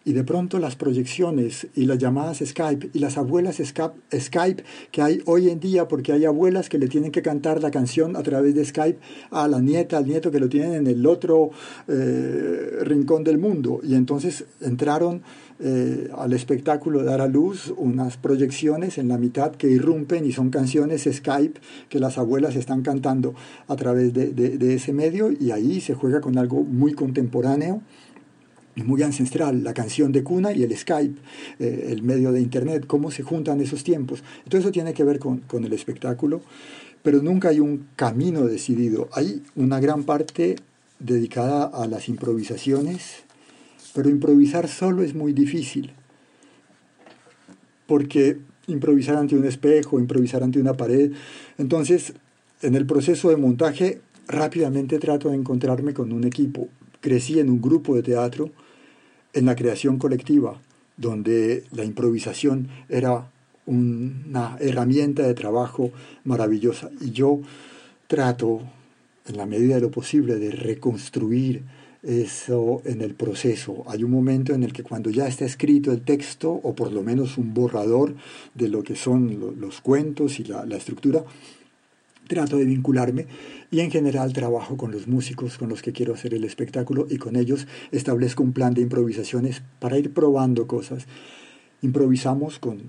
[0.05, 5.23] Y de pronto las proyecciones y las llamadas Skype y las abuelas Skype que hay
[5.27, 8.55] hoy en día, porque hay abuelas que le tienen que cantar la canción a través
[8.55, 8.99] de Skype
[9.31, 11.51] a la nieta, al nieto que lo tienen en el otro
[11.89, 13.81] eh, rincón del mundo.
[13.83, 15.23] Y entonces entraron
[15.61, 20.51] eh, al espectáculo Dar a Luz unas proyecciones en la mitad que irrumpen y son
[20.51, 23.35] canciones Skype que las abuelas están cantando
[23.69, 27.83] a través de, ese medio y ahí se juega con algo muy contemporáneo
[28.77, 31.21] y muy ancestral, la canción de cuna y el Skype,
[31.59, 34.23] eh, el medio de Internet, cómo se juntan esos tiempos.
[34.49, 36.41] Todo eso tiene que ver con, con el espectáculo,
[37.03, 39.09] pero nunca hay un camino decidido.
[39.13, 40.57] Hay una gran parte
[40.99, 43.25] dedicada a las improvisaciones,
[43.95, 45.93] pero improvisar solo es muy difícil,
[47.87, 51.13] porque improvisar ante un espejo, improvisar ante una pared.
[51.59, 52.15] Entonces,
[52.63, 56.69] en el proceso de montaje, rápidamente trato de encontrarme con un equipo.
[57.01, 58.51] Crecí en un grupo de teatro,
[59.35, 60.61] en la creación colectiva,
[60.97, 63.31] donde la improvisación era
[63.67, 65.91] una herramienta de trabajo
[66.25, 66.91] maravillosa.
[67.01, 67.41] Y yo
[68.07, 68.61] trato,
[69.27, 71.63] en la medida de lo posible, de reconstruir
[72.03, 73.83] eso en el proceso.
[73.87, 77.03] Hay un momento en el que cuando ya está escrito el texto, o por lo
[77.03, 78.15] menos un borrador
[78.55, 81.25] de lo que son los cuentos y la, estructura,
[82.29, 83.27] trato de vincularme
[83.71, 87.19] y en general trabajo con los músicos con los que quiero hacer el espectáculo y
[87.19, 91.07] con ellos establezco un plan de improvisaciones para ir probando cosas.
[91.83, 92.83] Improvisamos con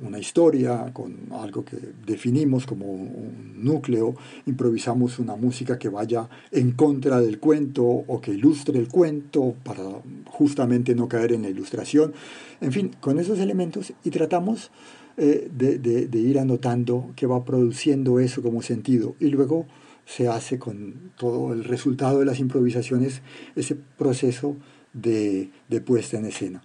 [0.00, 4.14] una historia, con algo que definimos como un núcleo,
[4.46, 9.82] improvisamos una música que vaya en contra del cuento o que ilustre el cuento para
[10.26, 12.12] justamente no caer en la ilustración.
[12.60, 14.70] En fin, con esos elementos y tratamos
[15.18, 19.66] eh, de, de, ir anotando que va produciendo eso como sentido y luego
[20.06, 23.20] se hace con todo el resultado de las improvisaciones
[23.56, 24.56] ese proceso
[24.92, 26.62] de, de puesta en escena.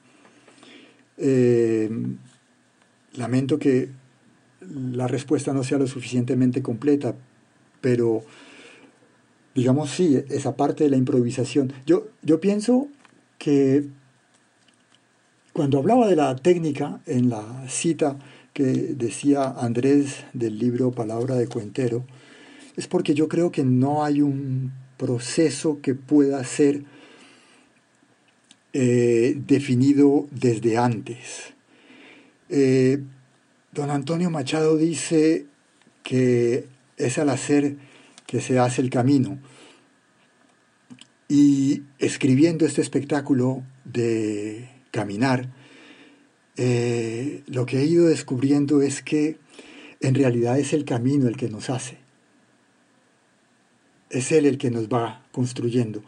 [1.18, 1.90] Eh,
[3.16, 3.90] Lamento que
[4.70, 7.16] la respuesta no sea lo suficientemente completa,
[7.80, 8.24] pero
[9.54, 11.74] digamos sí, esa parte de la improvisación.
[11.86, 12.88] Yo, yo pienso
[13.38, 13.86] que
[15.54, 18.18] cuando hablaba de la técnica en la cita
[18.54, 22.06] que decía Andrés del libro Palabra de Cuentero,
[22.78, 26.84] es porque yo creo que no hay un proceso que pueda ser
[28.74, 31.54] eh, definido desde antes.
[32.50, 33.02] Eh,
[33.72, 35.46] don Antonio Machado dice
[36.04, 37.78] que es al hacer
[38.28, 39.40] que se hace el camino.
[41.28, 45.50] Y escribiendo este espectáculo de caminar,
[46.58, 49.38] eh, lo que he ido descubriendo es que
[50.00, 51.98] en realidad es el camino el que nos hace.
[54.10, 56.04] Es Él el que nos va construyendo.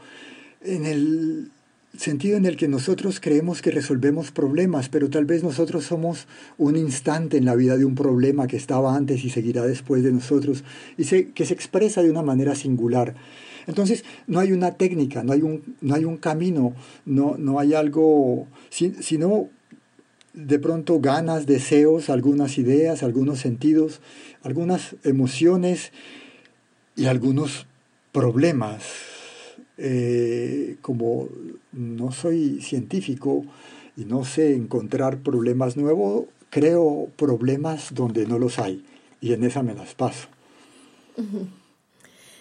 [0.62, 1.52] en el
[1.98, 6.28] sentido en el que nosotros creemos que resolvemos problemas, pero tal vez nosotros somos
[6.58, 10.12] un instante en la vida de un problema que estaba antes y seguirá después de
[10.12, 10.64] nosotros
[10.98, 13.16] y que se expresa de una manera singular.
[13.68, 16.74] Entonces, no hay una técnica, no hay un, no hay un camino,
[17.06, 19.50] no, no hay algo, sino
[20.36, 24.02] de pronto ganas, deseos, algunas ideas, algunos sentidos,
[24.44, 25.92] algunas emociones
[26.96, 27.68] y algunos
[28.12, 28.84] problemas
[29.78, 31.30] eh, como
[31.72, 33.46] no soy científico
[33.98, 38.86] y no sé encontrar problemas nuevos, creo problemas donde no los hay
[39.22, 40.28] y en esa me las paso.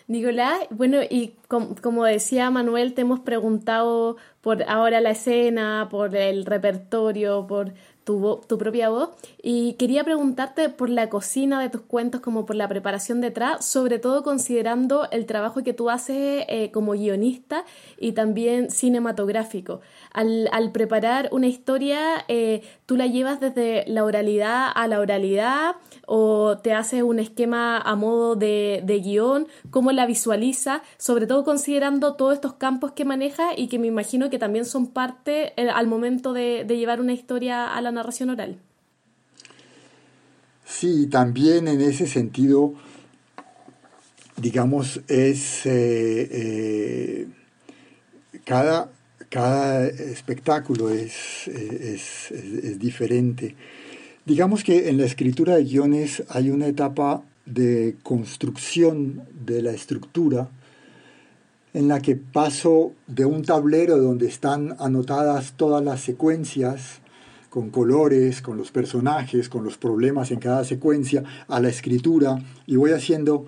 [0.07, 6.45] Nicolás, bueno, y como decía Manuel, te hemos preguntado por ahora la escena, por el
[6.45, 7.73] repertorio, por
[8.05, 9.11] tu, tu propia voz.
[9.43, 13.99] Y quería preguntarte por la cocina de tus cuentos, como por la preparación detrás, sobre
[13.99, 17.65] todo considerando el trabajo que tú haces eh, como guionista
[17.99, 19.81] y también cinematográfico.
[20.13, 25.77] Al, al preparar una historia, eh, ¿tú la llevas desde la oralidad a la oralidad
[26.07, 29.47] o te haces un esquema a modo de, de guion?
[29.71, 30.83] ¿Cómo la visualiza?
[30.99, 34.89] Sobre todo considerando todos estos campos que maneja y que me imagino que también son
[34.89, 38.59] parte eh, al momento de, llevar una historia a la narración oral.
[40.65, 42.75] Sí, también en ese sentido,
[44.37, 47.29] digamos, es eh, eh,
[48.45, 48.91] cada,
[49.29, 53.55] cada espectáculo es, es, es, diferente.
[54.27, 60.49] Digamos que en la escritura de guiones hay una etapa de construcción de la estructura
[61.75, 67.01] en la que paso de un tablero donde están anotadas todas las secuencias
[67.51, 72.77] con colores, con los personajes, con los problemas en cada secuencia, a la escritura, y
[72.77, 73.45] voy haciendo,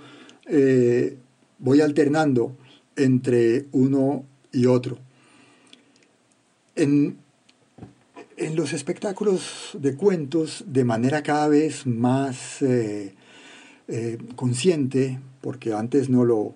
[0.46, 1.16] eh,
[1.58, 2.54] voy alternando
[2.96, 4.98] entre uno y otro.
[8.36, 13.14] Los espectáculos de cuentos, de manera cada vez más eh,
[13.88, 16.54] eh, consciente, porque antes no lo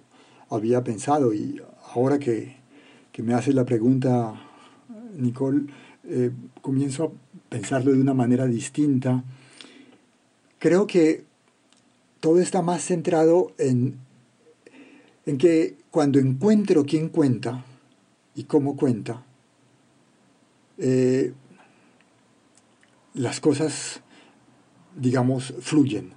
[0.50, 1.60] había pensado, y
[1.94, 2.56] ahora que,
[3.12, 4.34] que me hace la pregunta,
[5.16, 5.66] Nicole,
[6.60, 7.10] comienzo a
[7.48, 9.22] pensarlo de una manera distinta.
[10.58, 11.24] Creo que
[12.20, 13.96] todo está más centrado en,
[15.24, 17.64] en que cuando encuentro quién cuenta
[18.34, 19.24] y cómo cuenta,
[20.78, 21.32] eh,
[23.14, 24.00] las cosas,
[24.96, 26.12] digamos, fluyen,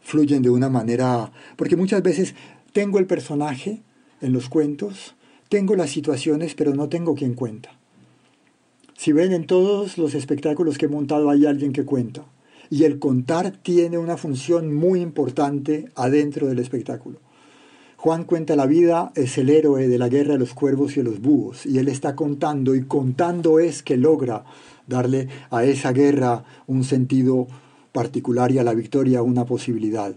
[0.00, 2.34] fluyen de una manera, porque muchas veces
[2.72, 3.82] tengo el personaje
[4.20, 5.14] en los cuentos,
[5.48, 7.70] tengo las situaciones, pero no tengo quien cuenta.
[8.96, 12.24] Si ven en todos los espectáculos que he montado hay alguien que cuenta.
[12.70, 17.18] Y el contar tiene una función muy importante adentro del espectáculo.
[17.96, 21.04] Juan cuenta la vida, es el héroe de la guerra de los cuervos y de
[21.04, 24.44] los búhos, y él está contando, y contando es que logra
[24.86, 27.46] darle a esa guerra un sentido
[27.92, 30.14] particular y a la victoria una posibilidad.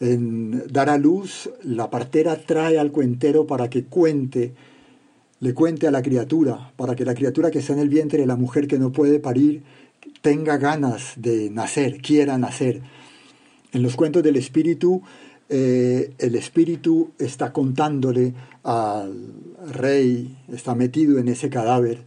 [0.00, 4.52] En dar a luz, la partera trae al cuentero para que cuente
[5.44, 8.26] le cuente a la criatura, para que la criatura que está en el vientre de
[8.26, 9.62] la mujer que no puede parir
[10.22, 12.80] tenga ganas de nacer, quiera nacer.
[13.72, 15.02] En los cuentos del espíritu,
[15.50, 18.32] eh, el espíritu está contándole
[18.62, 19.34] al
[19.70, 22.04] rey, está metido en ese cadáver,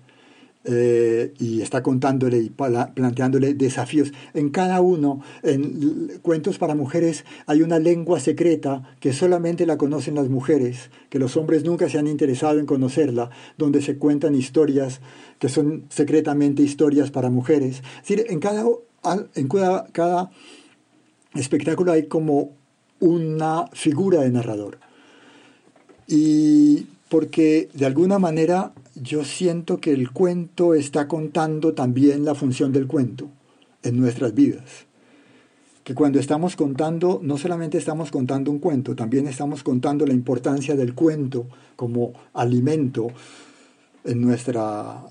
[0.70, 4.12] eh, y está contándole y planteándole desafíos.
[4.34, 10.16] En cada uno, en cuentos para mujeres, hay una lengua secreta que solamente la conocen
[10.16, 15.00] las mujeres, que los hombres nunca se han interesado en conocerla, donde se cuentan historias
[15.40, 17.78] que son secretamente historias para mujeres.
[17.78, 18.66] Es decir, en cada,
[19.36, 20.32] en cada, cada
[21.34, 22.52] espectáculo hay como
[23.00, 24.80] una figura de narrador.
[26.08, 32.72] Y porque de alguna manera yo siento que el cuento está contando también la función
[32.72, 33.30] del cuento
[33.84, 34.86] en nuestras vidas.
[35.84, 40.76] Que cuando estamos contando, no solamente estamos contando un cuento, también estamos contando la importancia
[40.76, 43.08] del cuento como alimento
[44.04, 45.06] en nuestra,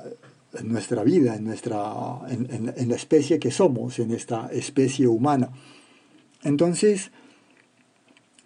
[0.55, 5.51] en nuestra vida, en, nuestra, en, en la especie que somos, en esta especie humana.
[6.43, 7.11] Entonces,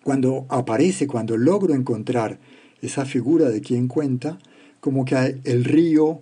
[0.05, 2.38] cuando aparece, cuando logro encontrar
[2.80, 4.38] esa figura de quien cuenta,
[4.81, 6.20] como que el río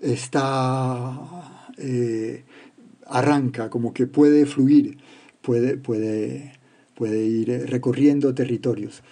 [0.00, 2.44] está, eh,
[3.06, 4.98] arranca, como que puede fluir,
[5.42, 6.52] puede, puede,
[6.94, 9.02] puede ir recorriendo territorios.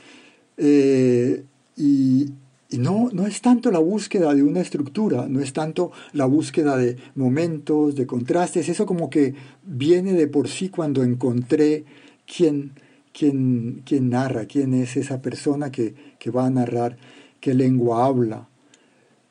[0.56, 1.44] Eh,
[1.76, 2.32] y,
[2.78, 6.96] no, no es tanto la búsqueda de una estructura, no es tanto la búsqueda de
[7.14, 9.34] momentos, de contrastes, eso como que
[9.64, 11.84] viene de por sí cuando encontré
[12.26, 12.72] quién,
[13.12, 16.98] quién narra, quién es esa persona que, que va a narrar,
[17.40, 18.48] qué lengua habla,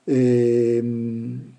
[0.07, 1.55] Em,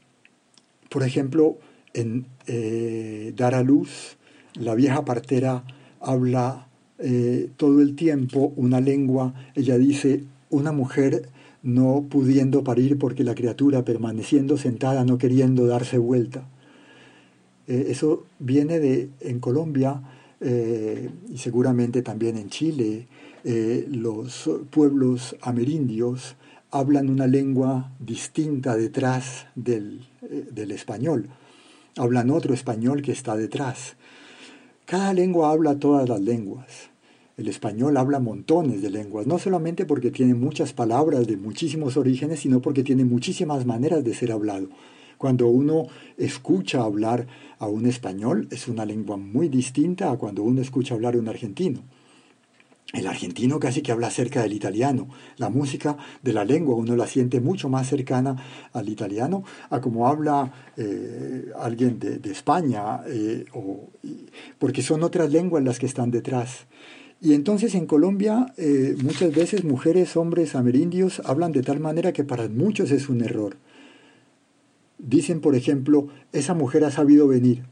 [0.88, 1.58] por ejemplo,
[1.94, 4.16] en eh, Dar a Luz,
[4.54, 5.64] la vieja partera
[6.00, 6.68] habla
[6.98, 11.28] eh, todo el tiempo una lengua, ella dice, una mujer
[11.62, 16.48] no pudiendo parir porque la criatura permaneciendo sentada, no queriendo darse vuelta.
[17.66, 20.02] Eh, eso viene de, en Colombia
[20.38, 23.06] y seguramente también en Chile,
[23.88, 26.36] los pueblos amerindios
[26.78, 30.06] hablan una lengua distinta detrás del,
[30.50, 31.30] del español
[31.96, 33.96] hablan otro español que está detrás.
[34.84, 36.90] Cada lengua habla todas las lenguas.
[37.36, 42.40] El español habla montones de lenguas, no solamente porque tiene muchas palabras de muchísimos orígenes,
[42.40, 44.68] sino porque tiene muchísimas maneras de ser hablado.
[45.18, 45.86] Cuando uno
[46.18, 47.26] escucha hablar
[47.58, 51.28] a un español, es una lengua muy distinta a cuando uno escucha hablar a un
[51.28, 51.82] argentino.
[52.92, 55.08] El argentino casi que habla cerca del italiano.
[55.38, 58.36] La música de la lengua uno la siente mucho más cercana
[58.72, 63.44] al italiano a como habla eh, alguien de, España, eh,
[64.58, 66.66] porque son otras lenguas las que están detrás.
[67.20, 72.24] Y entonces en Colombia eh, muchas veces mujeres, hombres amerindios hablan de tal manera que
[72.24, 73.56] para muchos es un error.
[74.98, 77.64] Dicen, por ejemplo, esa mujer ha sabido venir.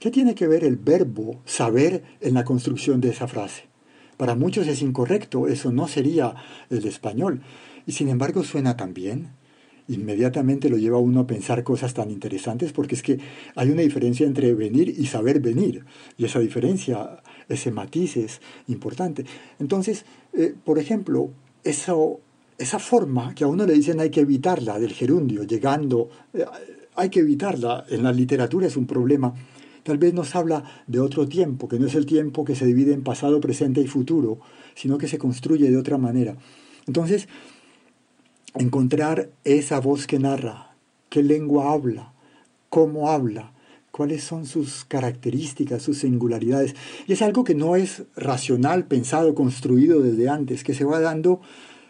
[0.00, 3.75] ¿Qué tiene que ver el verbo saber en la construcción de esa frase?
[4.16, 6.34] Para muchos es incorrecto, eso no sería
[6.70, 7.42] el español.
[7.86, 9.30] Y sin embargo suena tan bien.
[9.88, 13.18] Inmediatamente lo lleva uno a pensar cosas tan interesantes porque es que
[13.54, 15.84] hay una diferencia entre venir y saber venir.
[16.18, 19.24] Y esa diferencia, ese matiz es importante.
[19.60, 21.30] Entonces, eh, por ejemplo,
[21.62, 22.20] eso,
[22.58, 26.44] esa forma que a uno le dicen hay que evitarla del gerundio, llegando, eh,
[26.96, 29.34] hay que evitarla, en la literatura es un problema
[29.86, 32.92] Tal vez nos habla de otro tiempo, que no es el tiempo que se divide
[32.92, 34.40] en pasado, presente y futuro,
[34.74, 36.36] sino que se construye de otra manera.
[36.88, 37.28] Entonces,
[38.56, 40.74] encontrar esa voz que narra,
[41.08, 42.12] qué lengua habla,
[42.68, 43.52] cómo habla,
[43.92, 46.74] cuáles son sus características, sus singularidades.
[47.06, 51.40] Y es algo que no es racional, pensado, construido desde antes, que se va dando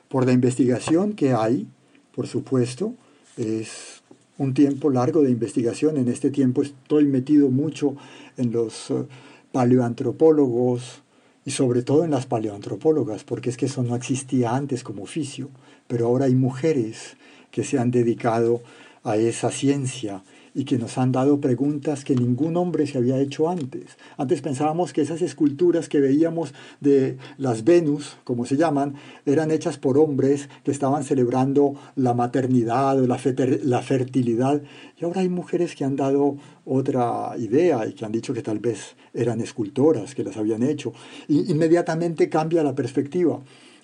[0.09, 1.67] por la investigación que hay,
[2.15, 2.93] por supuesto,
[3.39, 4.03] es
[4.39, 5.97] un tiempo largo de investigación.
[5.97, 7.97] En este tiempo estoy metido mucho
[8.37, 9.05] en los eh,
[9.53, 11.03] paleoantropólogos
[11.45, 15.49] y sobre todo en las paleoantropólogas, porque es que eso no existía antes como oficio,
[15.87, 17.17] pero ahora hay mujeres
[17.51, 18.63] que se han dedicado
[19.05, 20.23] a esa ciencia
[20.57, 23.99] y que nos han dado preguntas que ningún hombre se había hecho antes.
[24.17, 28.95] Antes pensábamos que esas esculturas que veíamos de las Venus, como se llaman,
[29.27, 33.21] eran hechas por hombres que estaban celebrando la maternidad o la,
[33.65, 34.63] la fertilidad.
[34.99, 38.59] Y ahora hay mujeres que han dado otra idea y que han dicho que tal
[38.59, 40.95] vez eran escultoras, que las habían hecho.
[41.29, 43.41] Inmediatamente cambia la perspectiva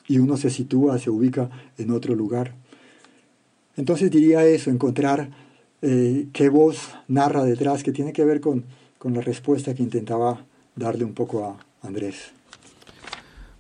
[0.09, 2.55] y uno se sitúa, se ubica en otro lugar.
[3.77, 5.42] Entonces diría eso, encontrar
[5.83, 8.65] eh, qué voz narra detrás, que tiene que ver con,
[9.05, 10.47] la respuesta que intentaba
[10.77, 12.31] darle un poco a Andrés.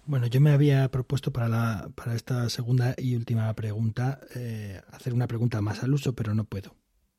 [0.06, 5.14] Bueno, yo me había propuesto para, la, para esta segunda y última pregunta eh, hacer
[5.14, 6.76] una pregunta más al uso, pero no puedo.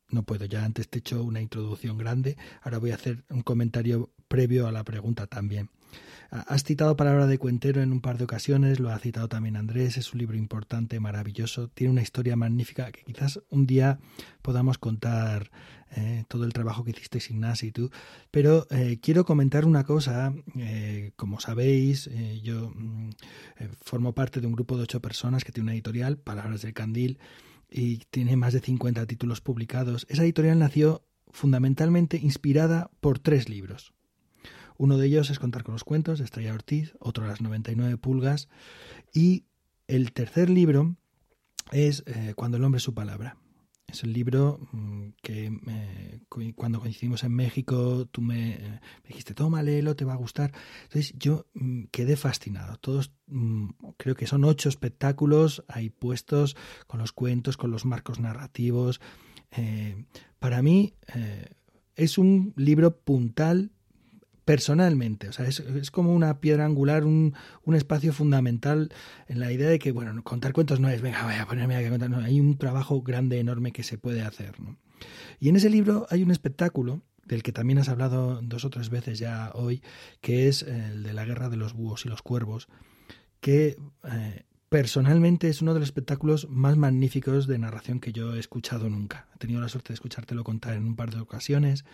[0.10, 0.46] No puedo.
[0.46, 2.38] Ya antes te he hecho una introducción grande.
[2.62, 5.70] Ahora voy a hacer un comentario previo a la pregunta también.
[6.32, 9.96] Has citado Palabra de Cuentero en un par de ocasiones, lo ha citado también Andrés,
[9.98, 14.00] es un libro importante, maravilloso, tiene una historia magnífica que quizás un día
[14.42, 15.52] podamos contar
[15.96, 17.92] eh, todo el trabajo que hicisteis Ignacio y tú,
[18.32, 22.10] pero eh, quiero comentar una cosa, eh, como sabéis,
[22.42, 23.10] yo mm,
[23.82, 27.20] formo parte de un grupo de ocho personas que tiene una editorial, Palabras del Candil,
[27.70, 30.08] y tiene más de 50 títulos publicados.
[30.10, 33.93] Esa editorial nació fundamentalmente inspirada por tres libros.
[34.84, 38.50] Uno de ellos es Contar con los cuentos de Estrella Ortiz, otro Las 99 pulgas
[39.14, 39.46] y
[39.88, 40.98] el tercer libro
[41.72, 43.38] es eh, Cuando el hombre es su palabra.
[43.88, 46.20] Es el libro mm, que eh,
[46.58, 50.52] cuando coincidimos en México tú me, eh, me, dijiste, toma, léelo, te va a gustar.
[50.84, 52.76] Entonces yo mm, quedé fascinado.
[52.76, 56.58] Todos, mm, creo que son ocho espectáculos ahí puestos
[56.88, 59.00] con los cuentos, con los marcos narrativos.
[60.40, 60.94] para mí
[61.96, 63.72] es un libro puntal
[64.46, 65.30] personalmente.
[65.30, 67.34] O sea, es, es, como una piedra angular, un,
[67.64, 68.90] un, espacio fundamental
[69.28, 71.90] en la idea de que, bueno, contar cuentos no es, venga, voy a ponerme a
[71.90, 72.10] contar.
[72.10, 74.60] No, hay un trabajo grande, enorme que se puede hacer.
[74.60, 74.78] ¿no?
[75.40, 78.90] Y en ese libro hay un espectáculo del que también has hablado dos o tres
[78.90, 79.82] veces ya hoy,
[80.22, 82.68] que es el de la guerra de los búhos y los cuervos,
[83.40, 88.40] que eh, personalmente es uno de los espectáculos más magníficos de narración que yo he
[88.40, 89.28] escuchado nunca.
[89.36, 91.86] He tenido la suerte de escuchártelo contar en un par de ocasiones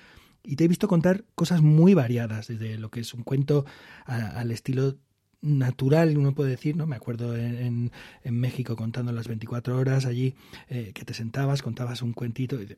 [0.44, 3.66] y te he visto contar cosas muy variadas, desde lo que es un cuento
[4.06, 4.98] al estilo
[5.42, 6.86] natural, uno puede decir, ¿no?
[6.86, 7.92] Me acuerdo en,
[8.24, 10.36] en, México contando las 24 horas allí,
[10.68, 12.78] eh, que te sentabas, contabas un cuentito, y,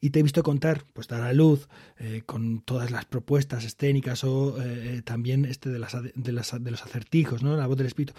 [0.00, 1.68] y, te he visto contar, pues dar a luz,
[1.98, 6.70] eh, con todas las propuestas escénicas o eh, también este de, las, de, las, de,
[6.70, 7.56] los acertijos, ¿no?
[7.56, 8.12] La voz del espíritu.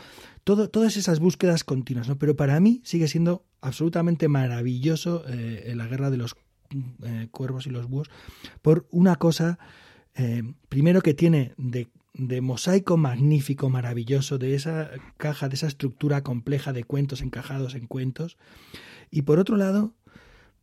[0.43, 2.17] Todo, todas esas búsquedas continuas, ¿no?
[2.17, 6.35] Pero para mí sigue siendo absolutamente maravilloso la guerra de los
[7.31, 8.09] cuervos y los búhos
[8.61, 9.59] por una cosa,
[10.69, 16.83] primero que tiene de mosaico magnífico, maravilloso, de esa caja, de esa estructura compleja de
[16.83, 18.37] cuentos encajados en cuentos.
[19.09, 19.93] Y por otro lado,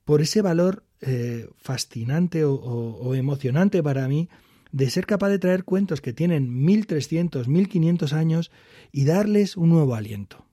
[0.04, 4.28] por ese valor eh, fascinante o, emocionante para mí
[4.72, 8.50] de ser capaz de traer cuentos que tienen 1300, 1500 años
[8.92, 10.46] y darles un nuevo aliento.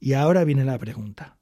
[0.00, 1.38] Y ahora viene la pregunta.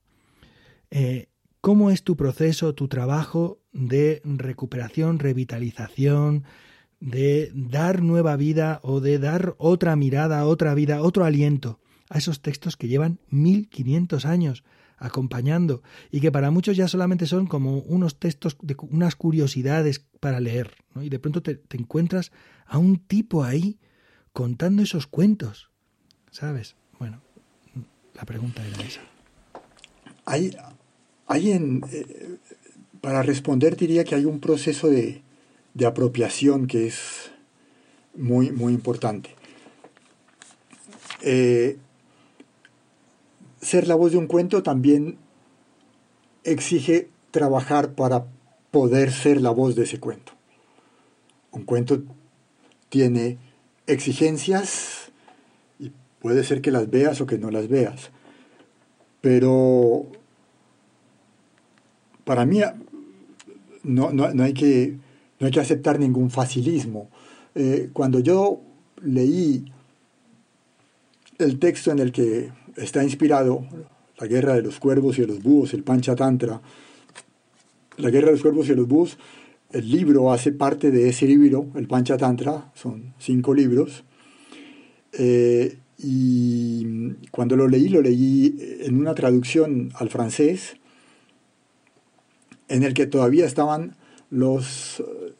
[0.90, 1.28] Eh,
[1.66, 6.44] ¿Cómo es tu proceso, tu trabajo de recuperación, revitalización,
[7.00, 12.40] de dar nueva vida o de dar otra mirada, otra vida, otro aliento a esos
[12.40, 14.62] textos que llevan 1500 años
[14.96, 15.82] acompañando
[16.12, 20.72] y que para muchos ya solamente son como unos textos de unas curiosidades para leer.
[20.94, 22.30] Y de pronto te, encuentras
[22.64, 23.80] a un tipo ahí
[24.32, 25.72] contando esos cuentos.
[26.30, 26.76] ¿Sabes?
[27.00, 27.22] Bueno,
[28.14, 29.00] la pregunta era esa.
[30.26, 30.56] Hay,
[31.26, 32.38] hay eh,
[33.00, 35.22] para responder diría que hay un proceso de,
[35.74, 37.30] de apropiación que es
[38.14, 39.30] muy, muy importante.
[41.22, 41.78] Eh,
[43.60, 45.18] ser la voz de un cuento también
[46.44, 48.26] exige trabajar para
[48.70, 50.32] poder ser la voz de ese cuento.
[51.50, 52.02] Un cuento
[52.88, 53.38] tiene
[53.86, 55.10] exigencias
[55.78, 58.10] y puede ser que las veas o que no las veas,
[59.20, 60.06] pero
[62.26, 62.60] para mí
[63.84, 64.98] no, no hay que
[65.38, 67.08] no hay que aceptar ningún facilismo.
[67.54, 68.60] Eh, cuando yo
[69.02, 69.64] leí
[71.38, 73.66] el texto en el que está inspirado
[74.18, 76.60] la guerra de los cuervos y de los búhos, el Panchatantra,
[77.98, 79.18] la guerra de los cuervos y de los búhos,
[79.72, 84.04] el libro hace parte de ese libro, el Panchatantra, son cinco libros,
[85.12, 90.76] eh, y cuando lo leí, lo leí en una traducción al francés,
[92.68, 93.96] en el que todavía estaban
[94.30, 95.34] los eh,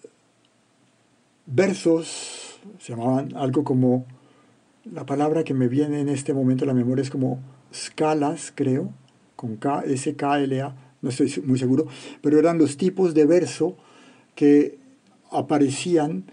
[1.46, 4.06] versos, se llamaban algo como,
[4.84, 7.40] la palabra que me viene en este momento a la memoria es como
[7.72, 8.92] escalas, creo,
[9.34, 11.86] con K, S, K, L, A, no estoy muy seguro,
[12.22, 13.76] pero eran los tipos de verso
[14.34, 14.78] que
[15.30, 16.24] aparecían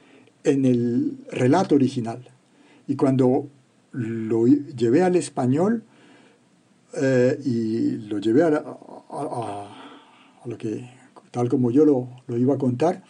[0.44, 2.30] en el relato original.
[2.88, 3.48] Y cuando
[3.92, 5.84] lo llevé al español
[6.96, 8.64] eh, y lo llevé a,
[9.10, 9.83] a
[10.46, 10.90] lo que
[11.32, 13.04] tal como yo lo, iba a contar,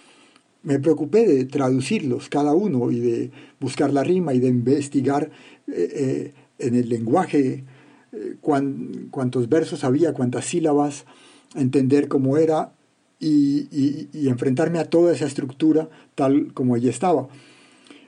[0.63, 5.29] me preocupé de traducirlos cada uno y de buscar la rima y de investigar
[5.67, 7.65] eh, eh, en el lenguaje
[8.13, 11.05] eh, cuántos versos había, cuántas sílabas,
[11.53, 12.71] entender cómo era
[13.19, 17.27] y, enfrentarme a toda esa estructura tal como ella estaba.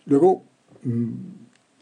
[0.05, 0.43] Luego,
[0.83, 1.11] mm,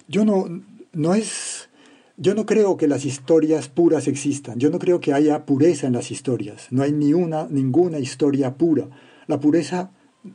[0.08, 0.46] yo no,
[0.94, 1.70] no es
[2.18, 5.94] yo no creo que las historias puras existan, yo no creo que haya pureza en
[5.94, 8.88] las historias, no hay ni una, ninguna historia pura.
[9.28, 9.92] La pureza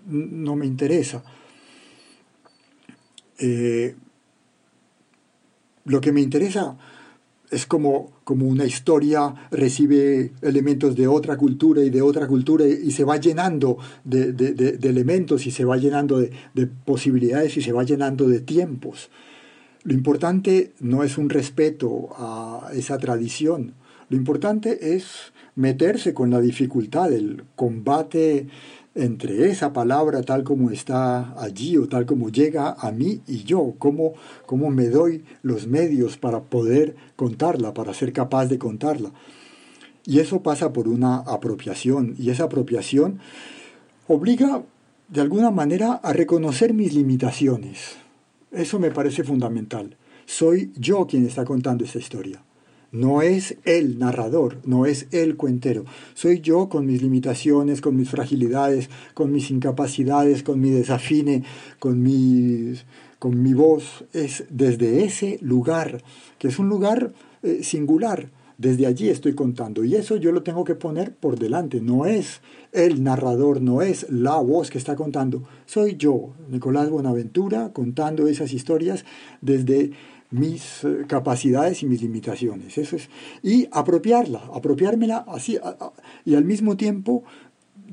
[0.06, 1.22] no me interesa.
[3.38, 3.94] Eh,
[5.84, 6.76] lo que me interesa
[7.50, 12.90] es como, como una historia recibe elementos de otra cultura y de otra cultura y,
[12.90, 17.84] se va llenando de, de, elementos y se va llenando de, posibilidades y se va
[17.84, 19.10] llenando de tiempos.
[19.84, 23.74] Lo importante no es un respeto a esa tradición,
[24.10, 28.48] lo importante es meterse con la dificultad, el combate
[28.94, 33.74] entre esa palabra tal como está allí o tal como llega a mí y yo,
[33.78, 34.14] cómo,
[34.46, 39.12] cómo me doy los medios para poder contarla, para ser capaz de contarla.
[40.04, 43.20] Y eso pasa por una apropiación, y esa apropiación
[44.08, 44.62] obliga
[45.08, 47.98] de alguna manera a reconocer mis limitaciones,
[48.52, 49.96] eso me parece fundamental.
[50.26, 52.42] Soy yo quien está contando esta historia.
[52.90, 55.84] No es el narrador, no es el cuentero.
[56.14, 61.44] Soy yo con mis limitaciones, con mis fragilidades, con mis incapacidades, con mi desafine,
[61.78, 62.02] con,
[63.18, 64.04] con mi voz.
[64.14, 66.02] Es desde ese lugar,
[66.38, 67.12] que es un lugar
[67.42, 69.84] eh, singular, desde allí estoy contando.
[69.84, 71.80] Y eso yo lo tengo que poner por delante.
[71.80, 75.44] No es el narrador, no es la voz que está contando.
[75.64, 79.04] Soy yo, Nicolás Bonaventura, contando esas historias
[79.40, 79.92] desde
[80.30, 82.76] mis eh, capacidades y mis limitaciones.
[82.76, 83.08] Eso es.
[83.42, 85.58] Y apropiarla, apropiármela así.
[86.24, 87.22] Y al mismo tiempo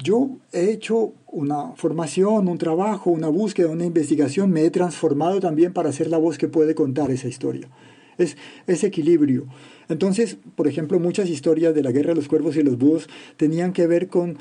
[0.04, 5.74] yo he hecho una formación, un trabajo, una búsqueda, una investigación, me he transformado también
[5.74, 7.70] para ser la voz que puede contar esa historia.
[8.18, 8.38] Es
[8.68, 9.46] ese equilibrio.
[9.90, 13.74] Entonces, por ejemplo, muchas historias de la guerra de los cuervos y los búhos tenían
[13.74, 14.38] que ver con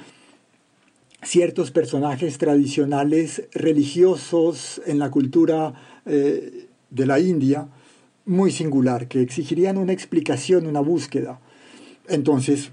[1.22, 5.74] ciertos personajes tradicionales religiosos en la cultura
[6.06, 7.68] eh, de la India,
[8.26, 11.40] muy singular, que exigirían una explicación, una búsqueda.
[12.08, 12.70] Entonces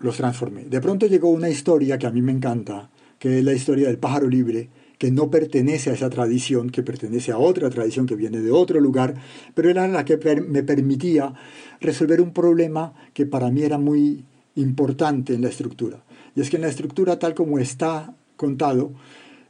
[0.00, 0.64] los transformé.
[0.64, 3.98] De pronto llegó una historia que a mí me encanta, que es la historia del
[3.98, 4.68] pájaro libre,
[4.98, 8.80] que no pertenece a esa tradición, que pertenece a otra tradición que viene de otro
[8.80, 9.14] lugar,
[9.54, 11.32] pero era la que me permitía
[11.80, 14.24] resolver un problema que para mí era muy
[14.56, 16.02] importante en la estructura.
[16.34, 18.92] Y es que en la estructura tal como está contado,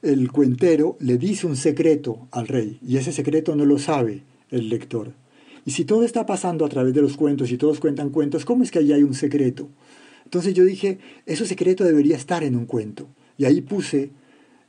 [0.02, 4.68] el cuentero le dice un secreto al rey y ese secreto no lo sabe el
[4.68, 5.12] lector.
[5.64, 8.62] Y si todo está pasando a través de los cuentos y todos cuentan cuentos, ¿cómo
[8.62, 9.68] es que allí hay un secreto?
[10.24, 13.08] Entonces yo dije, ese secreto debería estar en un cuento.
[13.36, 14.10] Y ahí puse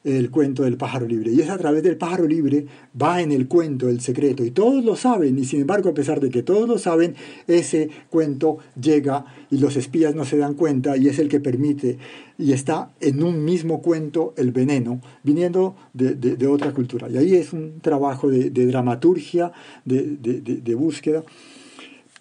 [0.03, 1.31] el cuento del pájaro libre.
[1.31, 2.65] Y es a través del pájaro libre
[2.99, 4.45] va en el cuento el secreto.
[4.45, 5.37] Y todos lo saben.
[5.37, 7.15] Y sin embargo, a pesar de que todos lo saben,
[7.47, 11.97] ese cuento llega y los espías no se dan cuenta y es el que permite.
[12.37, 17.09] Y está en un mismo cuento el veneno, viniendo de, otra cultura.
[17.09, 19.51] Y ahí es un trabajo de, dramaturgia,
[19.83, 21.23] de búsqueda.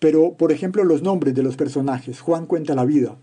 [0.00, 2.20] Pero, por ejemplo, los nombres de los personajes.
[2.20, 3.16] Juan cuenta la vida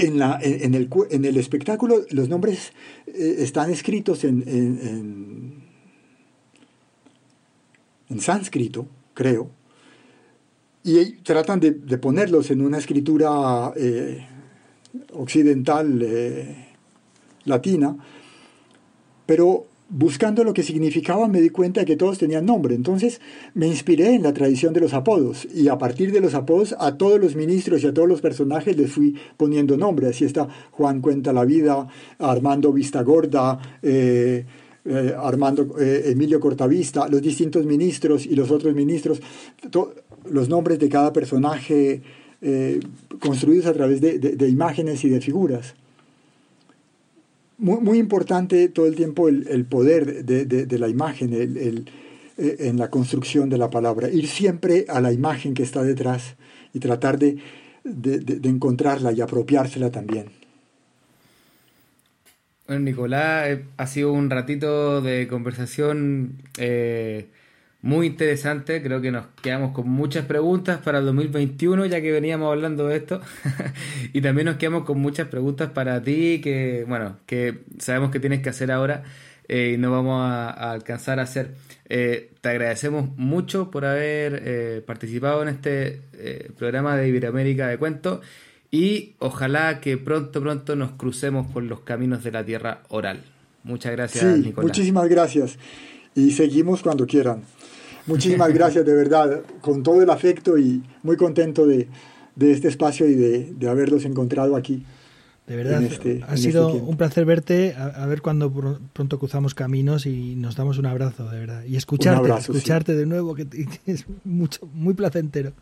[0.00, 2.72] en, la, en, el, en, el, espectáculo los nombres
[3.06, 5.62] eh, están escritos en, en,
[8.08, 9.50] en, sánscrito, creo,
[10.82, 14.26] y tratan de, de ponerlos en una escritura eh,
[15.12, 16.68] occidental eh,
[17.44, 17.96] latina,
[19.26, 22.74] pero buscando lo que significaba me di cuenta de que todos tenían nombre.
[22.74, 23.20] Entonces
[23.54, 26.96] me inspiré en la tradición de los apodos y a partir de los apodos a
[26.96, 30.08] todos los ministros y a todos los personajes les fui poniendo nombre.
[30.08, 31.88] Así está Juan Cuenta la Vida,
[32.20, 34.44] Armando Vista Gorda, eh,
[34.84, 39.20] eh, Armando eh, Emilio Cortavista, los distintos ministros y los otros ministros,
[40.30, 42.02] los nombres de cada personaje
[43.20, 45.74] construidos a través de imágenes y de figuras
[47.60, 51.88] muy, importante todo el tiempo el, poder de, la imagen el,
[52.38, 54.08] eh, en la construcción de la palabra.
[54.08, 56.36] Ir siempre a la imagen que está detrás
[56.72, 57.38] y tratar de,
[58.44, 60.26] encontrarla y apropiársela también.
[62.66, 67.28] Bueno, Nicolás, eh, ha sido un ratito de conversación eh,
[67.82, 68.82] muy interesante.
[68.82, 72.96] Creo que nos quedamos con muchas preguntas para el 2021, ya que veníamos hablando de
[72.96, 73.20] esto.
[74.12, 78.40] y también nos quedamos con muchas preguntas para ti, que, bueno, que sabemos que tienes
[78.42, 79.04] que hacer ahora
[79.48, 81.54] eh, y no vamos a, alcanzar a hacer.
[81.88, 86.02] Eh, te agradecemos mucho por haber eh, participado en este
[86.58, 88.20] programa de Iberoamérica de Cuentos
[88.70, 93.24] y ojalá que pronto, pronto nos crucemos por los caminos de la tierra oral.
[93.64, 94.68] Muchas gracias, Nicolás.
[94.68, 95.58] Muchísimas gracias
[96.14, 97.42] y seguimos cuando quieran.
[98.10, 101.88] Muchísimas gracias, de verdad, con todo el afecto y muy contento de,
[102.38, 104.84] este espacio y de, haberlos encontrado aquí.
[105.46, 108.52] De verdad, este, ha sido este un placer verte, a, ver cuando
[108.92, 111.64] pronto cruzamos caminos y nos damos un abrazo, de verdad.
[111.64, 113.46] Y escucharte, escucharte de nuevo, que
[113.86, 115.52] es mucho, muy placentero.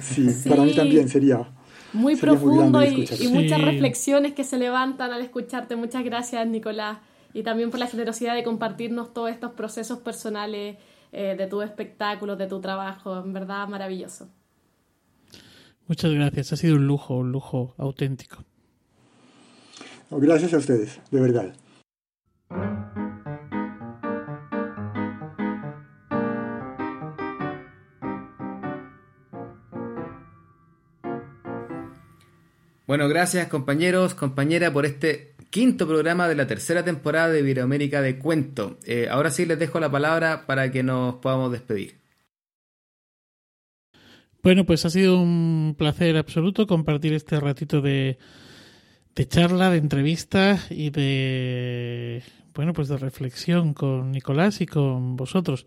[0.00, 1.48] Sí, para mí también sería.
[1.92, 5.76] Muy profundo y, muchas reflexiones que se levantan al escucharte.
[5.76, 6.98] Muchas gracias, Nicolás.
[7.32, 10.76] Y también por la generosidad de compartirnos todos estos procesos personales
[11.14, 14.28] eh, de tu espectáculo, de tu trabajo, en verdad maravilloso.
[15.86, 18.44] Muchas gracias, ha sido un lujo, un lujo auténtico.
[20.10, 21.54] Gracias a ustedes, de verdad.
[32.86, 38.18] Bueno, gracias compañeros, compañera, por este quinto programa de la tercera temporada de Iberoamérica de
[38.18, 38.80] Cuento.
[38.86, 42.00] Eh, ahora sí les dejo la palabra para que nos podamos despedir.
[44.42, 48.18] Bueno, pues ha sido un placer absoluto compartir este ratito de,
[49.14, 55.66] de charla, de entrevista y de bueno, pues de reflexión con Nicolás y con vosotros.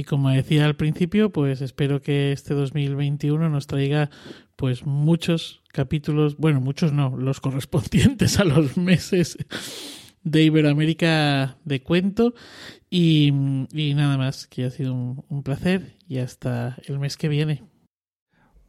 [0.00, 4.08] Y como decía al principio, pues espero que este 2021 nos traiga
[4.56, 9.36] pues muchos capítulos, bueno, muchos no, los correspondientes a los meses
[10.22, 12.32] de Iberoamérica de cuento
[12.88, 17.62] y, nada más, que ha sido un, placer y hasta el mes que viene.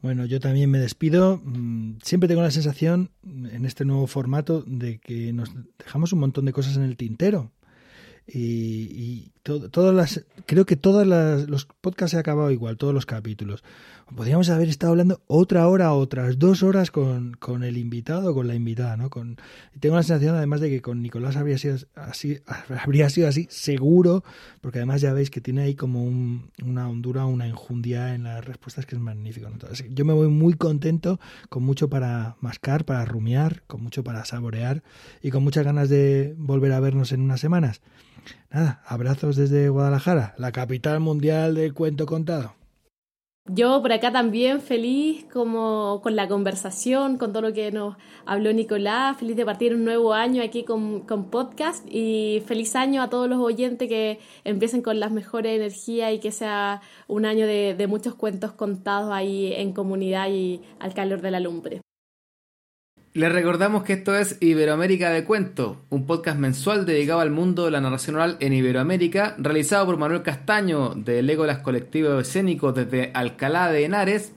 [0.01, 1.39] Bueno, yo también me despido.
[1.45, 5.49] Mm, siempre tengo la sensación en este nuevo formato de que nos
[5.79, 7.53] dejamos un montón de cosas en el tintero.
[8.27, 11.05] Y, todas las, creo que todos
[11.47, 13.63] los podcasts se han acabado igual, todos los capítulos.
[14.15, 18.55] Podríamos haber estado hablando otra hora, otras dos horas con, con el invitado, con la
[18.55, 19.09] invitada, ¿no?
[19.09, 19.37] Con,
[19.79, 22.39] tengo la sensación, además, de que con Nicolás habría sido así,
[22.83, 24.25] habría sido así, seguro,
[24.59, 28.85] porque además ya veis que tiene ahí como una hondura, una enjundia en las respuestas
[28.85, 29.47] que es magnífico.
[29.89, 34.83] Yo me voy muy contento, con mucho para mascar, para rumiar, con mucho para saborear
[35.21, 37.81] y con muchas ganas de volver a vernos en unas semanas.
[38.51, 42.53] Nada, abrazos desde Guadalajara, la capital mundial del cuento contado.
[43.45, 47.95] Yo por acá también feliz como con la conversación, con todo lo que nos
[48.25, 53.09] habló Nicolás, feliz de partir un nuevo año aquí con, podcast y feliz año a
[53.09, 57.73] todos los oyentes que empiecen con las mejores energías y que sea un año de,
[57.75, 61.81] de muchos cuentos contados ahí en comunidad y al calor de la lumbre.
[63.13, 67.71] Les recordamos que esto es Iberoamérica de Cuento, un podcast mensual dedicado al mundo de
[67.71, 73.69] la narración oral en Iberoamérica, realizado por Manuel Castaño de Legolas Colectivo Escénico desde Alcalá
[73.69, 74.31] de Henares,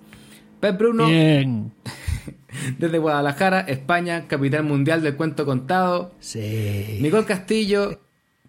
[0.59, 1.06] Pep Bruno
[2.78, 6.98] desde Guadalajara, España, capital mundial del cuento contado, sí.
[7.01, 8.01] Nicole Castillo,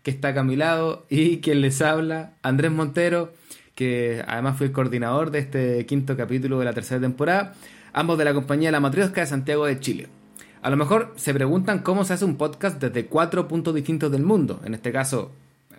[0.02, 3.31] que está acá a mi lado, y quien les habla, Andrés Montero,
[3.76, 7.53] que además fue el coordinador de este quinto capítulo de la tercera temporada
[7.95, 10.09] ambos de la compañía La Matriosca de Santiago de Chile.
[10.61, 14.23] A lo mejor se preguntan cómo se hace un podcast desde cuatro puntos distintos del
[14.23, 15.31] mundo, en este caso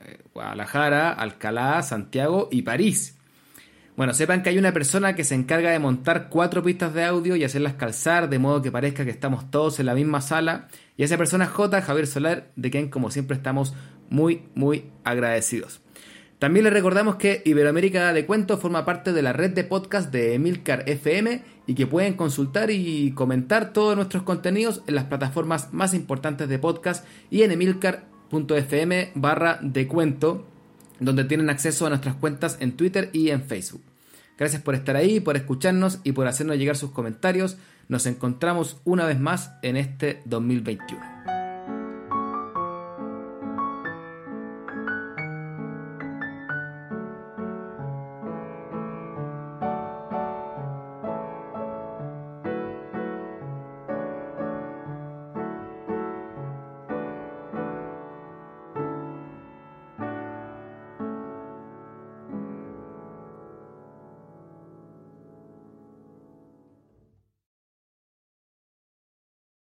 [0.03, 3.19] eh, Guadalajara, Alcalá, Santiago y París.
[3.97, 7.37] Bueno, sepan que hay una persona que se encarga de montar cuatro pistas de audio
[7.37, 10.69] y hacerlas calzar de modo que parezca que estamos todos en la misma sala.
[10.97, 11.83] Y esa persona es J.
[11.83, 13.75] Javier Solar, de quien como siempre estamos
[14.09, 15.83] muy, muy agradecidos.
[16.39, 20.35] También les recordamos que Iberoamérica de Cuento forma parte de la red de podcast de
[20.35, 25.95] Emilcar FM y que pueden consultar y comentar todos nuestros contenidos en las plataformas más
[25.95, 30.47] importantes de podcast y en emilcar.fm barra de cuento,
[31.01, 33.83] donde tienen acceso a nuestras cuentas en Twitter y en Facebook.
[34.37, 37.57] Gracias por estar ahí, por escucharnos y por hacernos llegar sus comentarios.
[37.89, 41.16] Nos encontramos una vez más en este 2021.